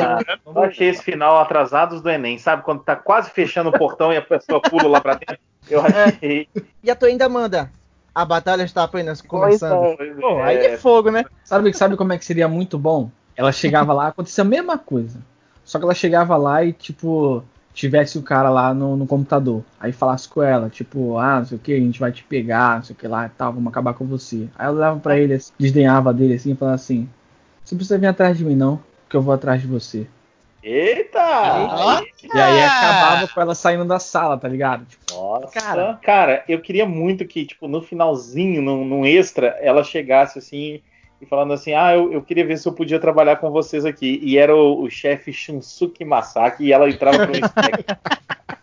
[0.00, 2.64] Ah, eu achei esse final atrasados do Enem, sabe?
[2.64, 5.38] Quando tá quase fechando o portão e a pessoa pula lá pra dentro.
[5.70, 6.48] Eu achei.
[6.82, 7.70] E a Toei ainda manda.
[8.12, 9.96] A batalha está apenas começando.
[9.96, 10.14] Pois é.
[10.14, 11.24] Pô, aí é fogo, né?
[11.44, 13.10] Sabe, sabe como é que seria muito bom?
[13.36, 15.20] Ela chegava lá, acontecia a mesma coisa.
[15.64, 17.44] Só que ela chegava lá e, tipo,
[17.78, 19.62] tivesse o cara lá no, no computador.
[19.78, 22.76] Aí falasse com ela, tipo, ah, não sei o que, a gente vai te pegar,
[22.76, 24.48] não sei o que lá e tal, vamos acabar com você.
[24.58, 27.08] Aí ela olhava pra ele, assim, desdenhava dele assim, e falava assim:
[27.64, 30.08] Você precisa vir atrás de mim, não, que eu vou atrás de você.
[30.60, 31.20] Eita!
[32.34, 34.84] E aí acabava com ela saindo da sala, tá ligado?
[34.84, 36.00] Tipo, Nossa, Cara.
[36.02, 36.44] cara.
[36.48, 40.82] eu queria muito que, tipo, no finalzinho, num, num extra, ela chegasse assim
[41.20, 44.20] e falando assim: Ah, eu, eu queria ver se eu podia trabalhar com vocês aqui.
[44.22, 47.34] E era o, o chefe Shunsuke Masaki e ela entrava pro.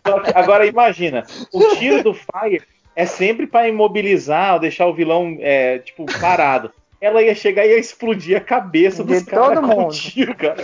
[0.07, 2.61] Só que, agora imagina, o tiro do Fire
[2.95, 6.71] é sempre pra imobilizar ou deixar o vilão, é, tipo, parado.
[7.01, 9.93] Ela ia chegar e ia explodir a cabeça De dos caras com mundo.
[9.93, 10.55] tiro, cara.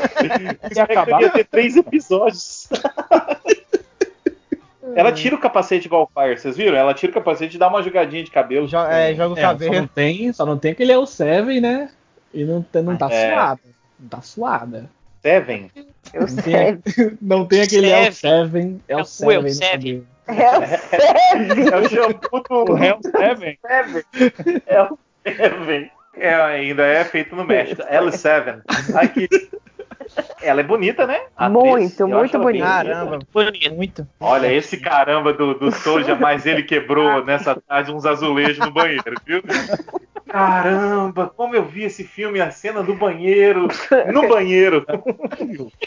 [0.79, 1.21] Acabar.
[1.21, 2.69] ia ter três episódios.
[4.95, 6.77] Ela tira o capacete igual o Fire, vocês viram?
[6.77, 8.67] Ela tira o capacete e dá uma jogadinha de cabelo.
[8.67, 9.75] Jo é, joga o É, só cabelo.
[9.75, 11.89] não tem, só não tem que ele é o Seven, né?
[12.33, 13.31] E não, não tá É.
[13.33, 13.61] suada.
[13.99, 14.89] Não tá suada.
[15.21, 15.69] Seven.
[16.13, 16.79] Eu Não tem,
[17.21, 18.43] não tem aquele é o Seven.
[18.43, 19.35] Seven, é É o o Seven.
[19.35, 20.07] El no Seven.
[20.27, 21.67] É o Seven.
[21.71, 23.59] É o shampoo do Hell Seven.
[23.65, 24.03] Seven.
[24.65, 25.91] É o Seven.
[26.17, 27.81] É, ainda é feito no México.
[27.83, 28.61] L7.
[28.95, 29.29] Aqui.
[30.41, 31.19] Ela é bonita, né?
[31.35, 31.63] Atriz.
[31.63, 32.65] Muito, Eu muito bonita.
[32.65, 33.73] Caramba, Bonito.
[33.75, 34.07] muito.
[34.19, 39.15] Olha, esse caramba do, do Soja, mas ele quebrou nessa tarde uns azulejos no banheiro,
[39.25, 39.41] viu?
[40.27, 43.67] Caramba, como eu vi esse filme, a cena do banheiro,
[44.13, 44.85] no banheiro.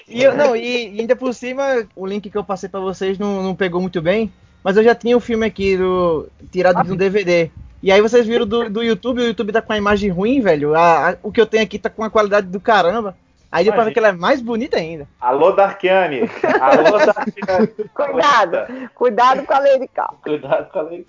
[0.08, 3.18] E eu, não, e, e ainda por cima, o link que eu passei pra vocês
[3.18, 4.30] não, não pegou muito bem,
[4.62, 7.50] mas eu já tinha o filme aqui do, tirado de um DVD.
[7.82, 10.74] E aí vocês viram do, do YouTube, o YouTube tá com a imagem ruim, velho.
[10.74, 13.16] A- a- o que eu tenho aqui tá com a qualidade do caramba.
[13.54, 15.06] Aí deu pra ver que ela é mais bonita ainda.
[15.20, 16.28] Alô, Darkiane.
[16.60, 17.68] Alô, Darkiane.
[17.94, 20.18] Cuidado, cuidado com a Lady Cal.
[20.24, 21.06] Cuidado com a lei.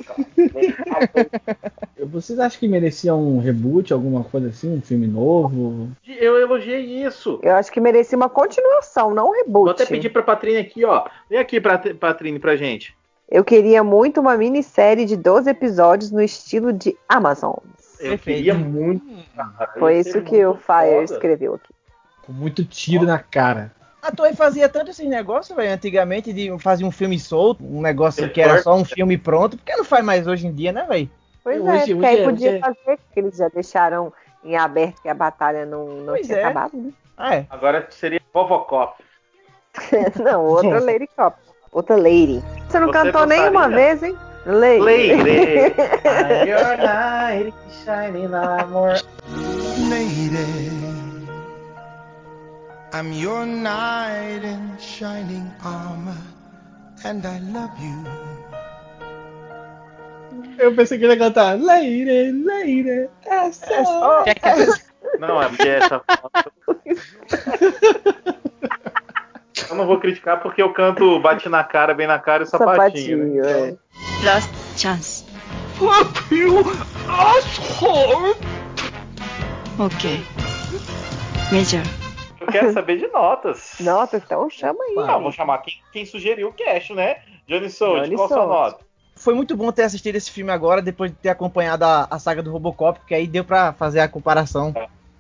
[2.06, 5.90] Vocês acham que merecia um reboot, alguma coisa assim, um filme novo?
[6.08, 7.40] Eu elogiei isso.
[7.42, 9.64] Eu acho que merecia uma continuação, não um reboot.
[9.64, 11.06] Vou até pedir pra Patrine aqui, ó.
[11.28, 12.96] Vem aqui, pra, Patrine, pra gente.
[13.28, 17.56] Eu queria muito uma minissérie de 12 episódios no estilo de Amazon.
[18.00, 19.04] Eu queria muito.
[19.36, 19.72] cara.
[19.80, 21.04] Foi isso ser que o Fire foda.
[21.06, 21.75] escreveu aqui.
[22.26, 23.72] Com muito tiro na cara.
[24.02, 28.30] A Toei fazia tanto esses negócios, velho, antigamente, de fazer um filme solto, um negócio
[28.30, 29.58] que era só um filme pronto.
[29.58, 31.10] Por que não faz mais hoje em dia, né, velho?
[31.44, 34.14] Pois Hoje- é, hoje porque aí é- podia hoje é- fazer, porque eles já deixaram
[34.44, 36.44] em aberto que a batalha não, não Pois tinha é.
[36.44, 36.92] acabado, né?
[37.18, 37.46] Ah, é.
[37.50, 39.02] Agora seria Vovocop.
[40.24, 41.38] não, outra Lady Cop.
[41.72, 42.44] Outra Lady.
[42.70, 44.16] Você não Você cantou nenhuma vez, hein?
[44.46, 44.80] Lady.
[44.82, 45.74] Lady.
[46.48, 47.54] Your night
[47.84, 48.94] shining amor.
[49.90, 50.30] Lady,
[52.96, 56.16] I'm your knight in shining armor,
[57.04, 58.06] and I love you.
[60.58, 64.24] Eu pensei que ele ia cantar Leire, Leire, é só.
[65.20, 66.54] Não, é porque essa foto.
[69.70, 72.78] Eu não vou criticar porque eu canto bate na cara, bem na cara e sapatinho.
[72.78, 73.72] Sapatinho, né?
[73.72, 73.76] é.
[74.24, 75.26] Last chance.
[75.78, 76.64] Fuck you,
[77.10, 78.36] asshole!
[79.80, 80.24] Okay.
[81.52, 81.84] Major.
[82.46, 83.76] Eu quero saber de notas.
[83.80, 84.96] Nossa, então chama aí.
[84.96, 87.18] Não, vou chamar quem, quem sugeriu o cast, né?
[87.48, 88.86] Johnny Sold, Johnny qual a sua nota?
[89.16, 92.44] Foi muito bom ter assistido esse filme agora, depois de ter acompanhado a, a saga
[92.44, 94.74] do Robocop, porque aí deu pra fazer a comparação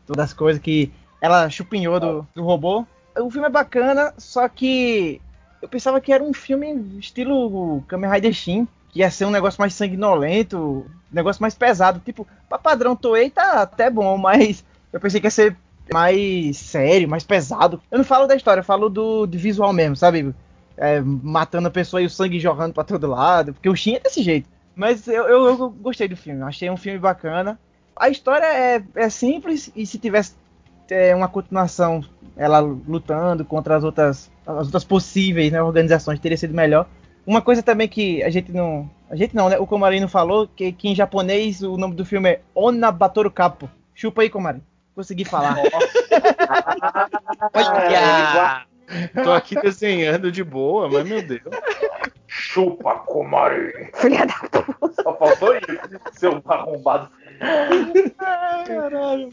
[0.05, 2.86] todas as coisas que ela chupinhou do, do robô.
[3.17, 5.21] O filme é bacana, só que
[5.61, 9.59] eu pensava que era um filme estilo Kamen Rider Shin, que ia ser um negócio
[9.59, 12.01] mais sanguinolento, um negócio mais pesado.
[12.03, 15.55] Tipo, pra padrão Toei tá até bom, mas eu pensei que ia ser
[15.93, 17.81] mais sério, mais pesado.
[17.91, 20.33] Eu não falo da história, eu falo do, do visual mesmo, sabe?
[20.77, 23.99] É, matando a pessoa e o sangue jorrando pra todo lado, porque o Shin é
[23.99, 24.49] desse jeito.
[24.75, 27.57] Mas eu, eu, eu gostei do filme, achei um filme bacana.
[27.95, 30.33] A história é, é simples e se tivesse
[30.89, 32.03] é, uma continuação,
[32.36, 36.88] ela lutando contra as outras, as outras possíveis né, organizações, teria sido melhor.
[37.25, 38.89] Uma coisa também que a gente não.
[39.09, 39.57] A gente não, né?
[39.57, 43.69] O Comarino falou que, que em japonês o nome do filme é Onabatoru Kapo.
[43.95, 44.63] Chupa aí, Comarino.
[44.96, 45.58] Consegui falar.
[47.54, 48.66] Olha!
[49.24, 51.41] Tô aqui desenhando de boa, mas meu Deus.
[52.28, 53.91] Chupa, Comari.
[53.96, 55.04] Filha da puta.
[55.04, 55.68] Só faltou isso,
[56.14, 57.10] seu arrombado.
[58.66, 59.30] Caralho.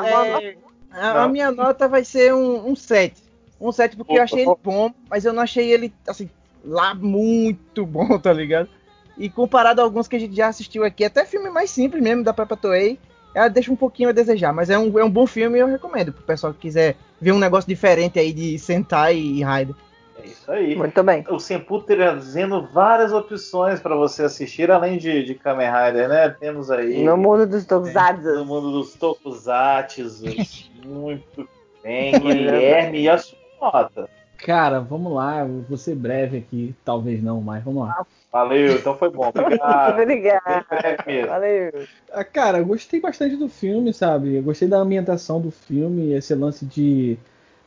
[0.00, 0.56] É,
[0.92, 3.22] a, a minha nota vai ser um, um 7.
[3.60, 6.28] Um 7 porque eu achei ele bom, mas eu não achei ele, assim,
[6.64, 8.68] lá muito bom, tá ligado?
[9.16, 12.24] E comparado a alguns que a gente já assistiu aqui, até filme mais simples mesmo,
[12.24, 12.98] da própria Toei,
[13.34, 14.52] ela deixa um pouquinho a desejar.
[14.52, 17.32] Mas é um, é um bom filme e eu recomendo pro pessoal que quiser ver
[17.32, 19.74] um negócio diferente aí de Sentai e Raider.
[20.22, 20.76] É isso aí.
[20.76, 21.24] Muito bem.
[21.28, 26.28] O Senpu trazendo várias opções para você assistir, além de, de Kamen Rider, né?
[26.28, 28.44] Temos aí No mundo dos no Tokusatsu.
[28.44, 30.24] mundo dos Tokusatsu.
[30.84, 31.48] muito
[31.82, 34.08] bem, Guilherme, e a sua nota?
[34.42, 38.04] Cara, vamos lá, vou ser breve aqui, talvez não, mas vamos lá.
[38.32, 39.28] Valeu, então foi bom.
[39.28, 41.06] Obrigado.
[41.06, 41.28] Mesmo.
[41.28, 41.70] Valeu.
[42.10, 44.36] Ah, cara, eu gostei bastante do filme, sabe?
[44.36, 47.16] Eu gostei da ambientação do filme, esse lance de.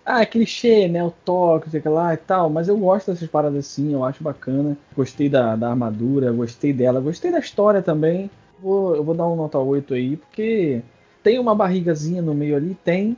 [0.05, 1.03] Ah, é clichê, né?
[1.03, 2.49] O toque, sei lá e tal.
[2.49, 4.78] Mas eu gosto dessas paradas assim, eu acho bacana.
[4.95, 8.30] Gostei da, da armadura, gostei dela, gostei da história também.
[8.59, 10.82] Vou, eu vou dar um nota 8 aí, porque
[11.23, 13.15] tem uma barrigazinha no meio ali, tem.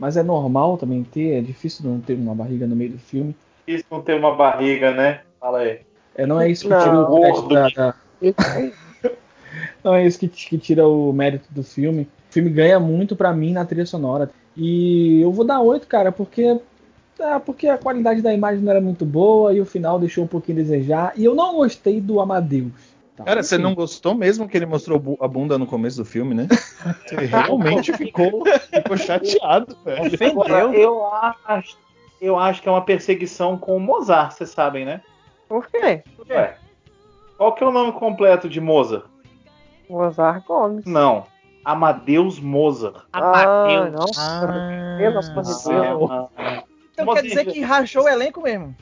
[0.00, 3.36] Mas é normal também ter, é difícil não ter uma barriga no meio do filme.
[3.68, 5.20] Isso não ter uma barriga, né?
[5.38, 5.80] Fala aí.
[6.14, 6.80] É, não é isso que Não.
[6.82, 7.54] tira o Gordo.
[7.54, 7.94] da, da-
[9.84, 12.08] Não é isso que, que tira o mérito do filme.
[12.30, 14.30] O filme ganha muito pra mim na trilha sonora.
[14.56, 16.58] E eu vou dar 8, cara, porque.
[17.18, 20.28] É, porque a qualidade da imagem não era muito boa e o final deixou um
[20.28, 21.12] pouquinho a desejar.
[21.14, 22.72] E eu não gostei do Amadeus.
[23.20, 26.34] Tá, Cara, você não gostou mesmo que ele mostrou a bunda no começo do filme,
[26.34, 26.48] né?
[27.06, 30.30] Você realmente ficou, ficou chateado, velho.
[30.30, 31.06] Agora, eu
[31.44, 31.76] acho,
[32.18, 35.02] eu acho que é uma perseguição com o Mozart, vocês sabem, né?
[35.46, 36.02] Por quê?
[37.36, 39.04] Qual que é o nome completo de Mozart?
[39.88, 40.86] Mozart Gomes.
[40.86, 41.26] Não,
[41.62, 43.04] Amadeus Mozart.
[43.12, 43.92] Ah, Amadeus.
[43.92, 44.20] nossa.
[44.20, 45.30] Ah, Deus.
[45.30, 46.62] Ah,
[46.92, 48.74] então Como quer dizer que rachou o elenco mesmo.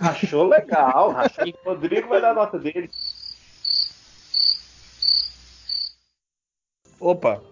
[0.00, 1.44] Achou legal, achou.
[1.44, 2.88] O Rodrigo vai dar a nota dele.
[7.00, 7.42] Opa.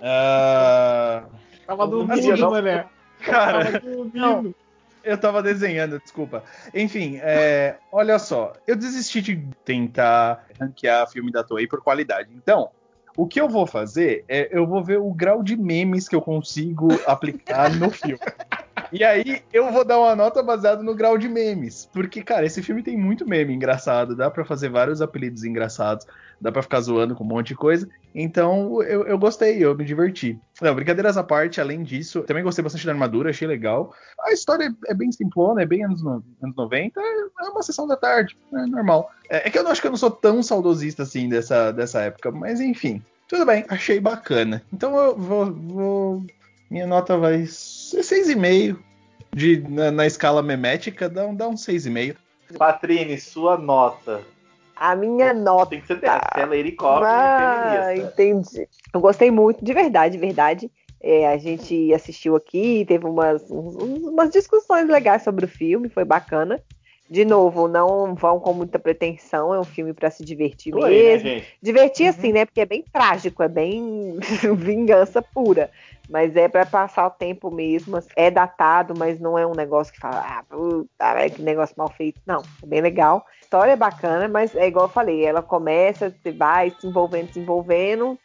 [0.00, 1.24] Ah,
[1.66, 2.50] Tava dormindo, não.
[2.50, 2.86] mané.
[3.20, 4.54] cara, Tava dormindo.
[5.04, 6.44] eu tava desenhando, desculpa.
[6.72, 8.52] Enfim, é, olha só.
[8.66, 12.30] Eu desisti de tentar ranquear filme da Toei por qualidade.
[12.34, 12.70] Então,
[13.16, 16.22] o que eu vou fazer é eu vou ver o grau de memes que eu
[16.22, 18.20] consigo aplicar no filme.
[18.92, 22.62] E aí eu vou dar uma nota baseada no grau de memes, porque cara, esse
[22.62, 26.04] filme tem muito meme engraçado, dá pra fazer vários apelidos engraçados,
[26.40, 27.88] dá pra ficar zoando com um monte de coisa.
[28.14, 30.40] Então eu, eu gostei, eu me diverti.
[30.60, 33.94] Não, brincadeiras à parte, além disso, também gostei bastante da armadura, achei legal.
[34.22, 37.96] A história é bem simplona, é bem anos, no- anos 90, é uma sessão da
[37.96, 39.08] tarde, é normal.
[39.30, 42.00] É, é que eu não acho que eu não sou tão saudosista assim dessa, dessa
[42.02, 44.62] época, mas enfim, tudo bem, achei bacana.
[44.72, 45.52] Então eu vou.
[45.52, 46.22] vou-
[46.70, 48.78] minha nota vai ser 6,5.
[49.32, 52.16] De, na, na escala memética, dá, um- dá um 6,5.
[52.58, 54.22] Patrine, sua nota.
[54.74, 55.70] A minha nota.
[55.70, 56.20] Tem que ser dessa.
[56.34, 58.66] Você é Cop Ah, entendi.
[58.92, 60.70] Eu gostei muito, de verdade, de verdade.
[61.02, 66.60] É, a gente assistiu aqui, teve umas, umas discussões legais sobre o filme, foi bacana.
[67.10, 70.94] De novo, não vão com muita pretensão, é um filme para se divertir Tô aí,
[70.94, 71.28] né, mesmo.
[71.28, 71.58] gente?
[71.60, 72.44] Divertir assim, né?
[72.44, 74.16] Porque é bem trágico, é bem
[74.56, 75.68] vingança pura.
[76.08, 77.96] Mas é para passar o tempo mesmo.
[77.96, 78.08] assim.
[78.14, 82.20] É datado, mas não é um negócio que fala, ah, puta, que negócio mal feito.
[82.24, 83.26] Não, é bem legal.
[83.26, 87.32] A história é bacana, mas é igual eu falei, ela começa, você vai se envolvendo,
[87.32, 88.16] se envolvendo.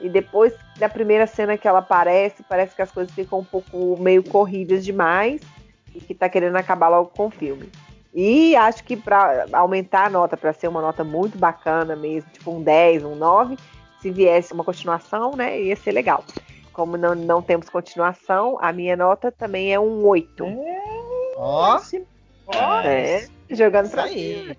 [0.00, 4.00] E depois da primeira cena que ela aparece, parece que as coisas ficam um pouco
[4.00, 5.40] meio corridas demais.
[5.92, 7.68] E que tá querendo acabar logo com o filme.
[8.14, 12.50] E acho que para aumentar a nota, para ser uma nota muito bacana mesmo, tipo
[12.50, 13.56] um 10, um 9,
[14.00, 16.24] se viesse uma continuação, né, ia ser legal.
[16.72, 20.44] Como não, não temos continuação, a minha nota também é um 8.
[21.36, 21.78] Ó,
[22.88, 24.56] É, jogando isso pra aí.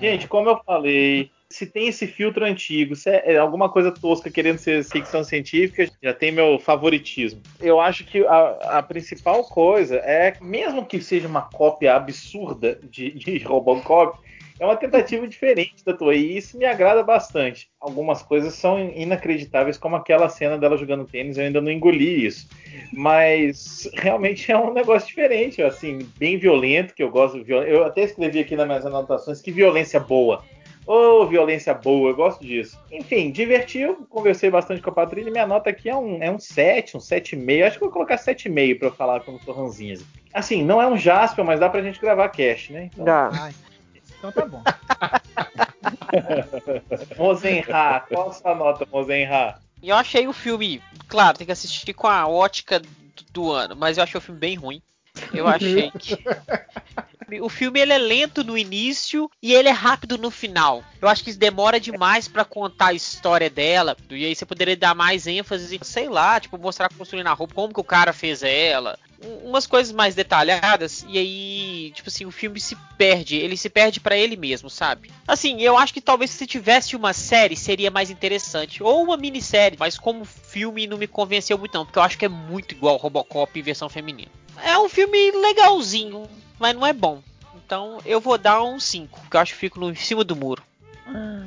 [0.00, 4.28] Gente, como eu falei, se tem esse filtro antigo, se é é alguma coisa tosca
[4.28, 7.40] querendo ser ficção científica, já tem meu favoritismo.
[7.60, 13.12] Eu acho que a, a principal coisa é, mesmo que seja uma cópia absurda de,
[13.12, 14.18] de Robocop,
[14.58, 17.68] é uma tentativa diferente da Toei e isso me agrada bastante.
[17.80, 22.48] Algumas coisas são inacreditáveis, como aquela cena dela jogando tênis, eu ainda não engoli isso.
[22.92, 27.38] Mas realmente é um negócio diferente, assim, bem violento, que eu gosto.
[27.48, 30.44] Eu até escrevi aqui nas minhas anotações que violência boa.
[30.86, 32.78] Ô, violência boa, eu gosto disso.
[32.90, 35.32] Enfim, divertiu, conversei bastante com a Patrícia.
[35.32, 37.66] Minha nota aqui é um, é um 7, um 7,5.
[37.66, 40.04] Acho que vou colocar 7,5 pra eu falar não sou ranzinhas.
[40.32, 42.90] Assim, não é um Jasper, mas dá pra gente gravar cast, né?
[42.92, 43.50] Então, Dá.
[44.18, 44.62] Então tá bom.
[47.16, 49.56] Mozenha, qual a sua nota, Mozenha?
[49.82, 52.88] E eu achei o filme, claro, tem que assistir com a ótica do,
[53.32, 54.82] do ano, mas eu achei o filme bem ruim.
[55.34, 56.16] Eu achei que.
[57.40, 60.84] O filme ele é lento no início e ele é rápido no final.
[61.00, 63.96] Eu acho que isso demora demais pra contar a história dela.
[64.10, 67.54] E aí você poderia dar mais ênfase, em, sei lá, tipo, mostrar construindo a roupa,
[67.54, 68.98] como que o cara fez ela.
[69.24, 71.04] Um- Umas coisas mais detalhadas.
[71.08, 73.36] E aí, tipo assim, o filme se perde.
[73.36, 75.10] Ele se perde pra ele mesmo, sabe?
[75.26, 78.82] Assim, eu acho que talvez se tivesse uma série seria mais interessante.
[78.82, 79.78] Ou uma minissérie.
[79.80, 81.86] Mas como filme não me convenceu muito, não.
[81.86, 84.30] Porque eu acho que é muito igual Robocop em versão feminina.
[84.62, 86.28] É um filme legalzinho,
[86.58, 87.22] mas não é bom.
[87.64, 90.36] Então eu vou dar um 5, que eu acho que fico no, em cima do
[90.36, 90.62] muro.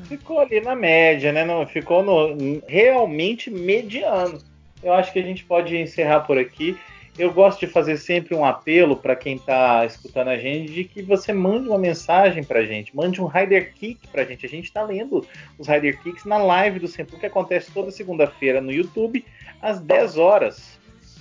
[0.08, 1.44] Ficou ali na média, né?
[1.44, 4.40] Não, ficou no, realmente mediano.
[4.82, 6.78] Eu acho que a gente pode encerrar por aqui.
[7.18, 11.02] Eu gosto de fazer sempre um apelo para quem está escutando a gente de que
[11.02, 14.46] você mande uma mensagem para a gente, mande um Rider Kick para a gente.
[14.46, 15.26] A gente está lendo
[15.58, 19.26] os Rider Kicks na live do Sempre, que acontece toda segunda-feira no YouTube,
[19.60, 20.77] às 10 horas.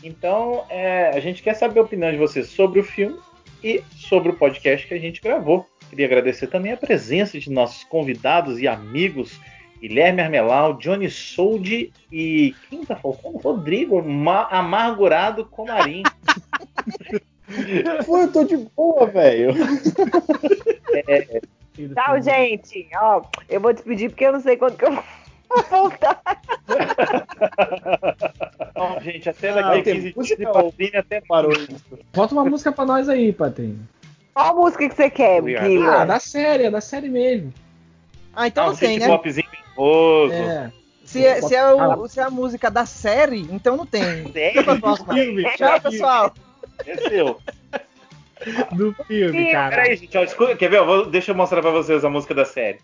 [0.06, 3.18] Então, é, a gente quer saber a opinião de vocês sobre o filme
[3.62, 5.66] e sobre o podcast que a gente gravou.
[5.90, 9.40] Queria agradecer também a presença de nossos convidados e amigos
[9.80, 13.38] Guilherme Armelau, Johnny Soldi e quem tá faltando?
[13.38, 16.02] Rodrigo, ma- amargurado Comarim.
[18.06, 19.54] Pô, eu tô de boa, velho.
[21.94, 22.88] Tchau, gente.
[23.00, 24.92] Ó, eu vou despedir porque eu não sei quando que eu
[28.74, 31.98] Não, gente, até Ah, daqui a tem 15 dias música de Paulínia até parou isso.
[32.14, 33.86] Bota uma música pra nós aí, Patrinho.
[34.34, 35.64] Qual música que você quer, Obrigado.
[35.64, 36.06] Ah, Guilherme?
[36.06, 37.52] da série, é da série mesmo.
[38.34, 39.06] Ah, então Ah, não tem, né?
[39.08, 40.34] popzinho nervoso.
[40.34, 40.72] É.
[41.04, 44.02] Se é, se, é o- se é a música da série, então não tem.
[44.32, 44.62] Sério?
[45.56, 46.34] Tchau, pessoal.
[46.84, 47.40] É seu.
[48.72, 49.76] Do filme, cara.
[49.76, 50.78] Peraí, gente, ó, escuta, quer ver?
[50.78, 52.80] Eu vou- deixa eu mostrar pra vocês a música da série.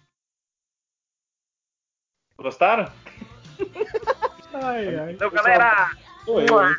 [2.43, 2.87] Gostaram?
[4.55, 5.13] Ai, ai.
[5.13, 5.91] Então, galera!
[6.27, 6.75] Eu.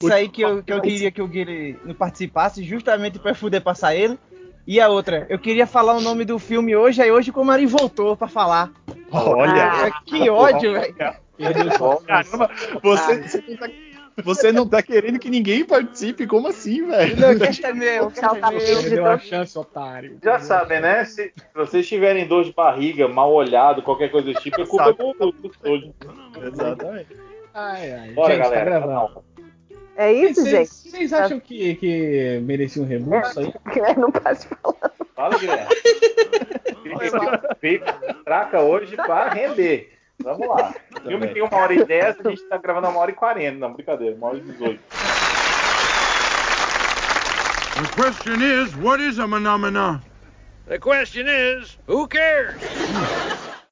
[0.00, 3.36] Isso aí que eu, que eu queria que o Guilherme não participasse, justamente pra eu
[3.36, 4.18] poder passar ele.
[4.66, 7.66] E a outra, eu queria falar o nome do filme hoje, aí hoje como ele
[7.66, 8.70] voltou pra falar.
[9.10, 10.94] Olha, Ah, que ódio, velho.
[12.06, 12.50] Caramba,
[12.82, 13.68] você, tá,
[14.22, 16.26] você não tá querendo que ninguém participe?
[16.26, 17.16] Como assim, velho?
[17.16, 18.82] Não, é meu, o cast Tá é meu.
[18.82, 20.18] Perdeu a chance, otário.
[20.22, 21.04] Já sabem, né?
[21.04, 24.92] Se, se vocês tiverem dor de barriga, mal olhado, qualquer coisa do tipo, é culpa
[24.92, 25.94] do, do, do estúdio.
[26.42, 27.16] Exatamente.
[27.52, 28.10] Ai, ai.
[28.12, 28.64] Bora, Gente, tá galera.
[28.80, 29.24] gravando.
[29.96, 30.90] É isso, Vocês- gente?
[30.90, 33.54] Vocês acham que, que merecia um isso aí?
[33.72, 34.92] Guilherme não pode falar.
[35.14, 35.74] Fala, Guilherme.
[38.24, 39.93] Traca hoje pra render.
[40.22, 40.74] Vamos lá.
[40.96, 43.58] O filme tem uma hora e dez, a gente tá gravando uma hora e quarenta.
[43.58, 44.80] Não, brincadeira, uma hora e dezoito.
[47.74, 50.00] The question is, what is a phenomena?
[50.68, 52.54] The question is, who cares?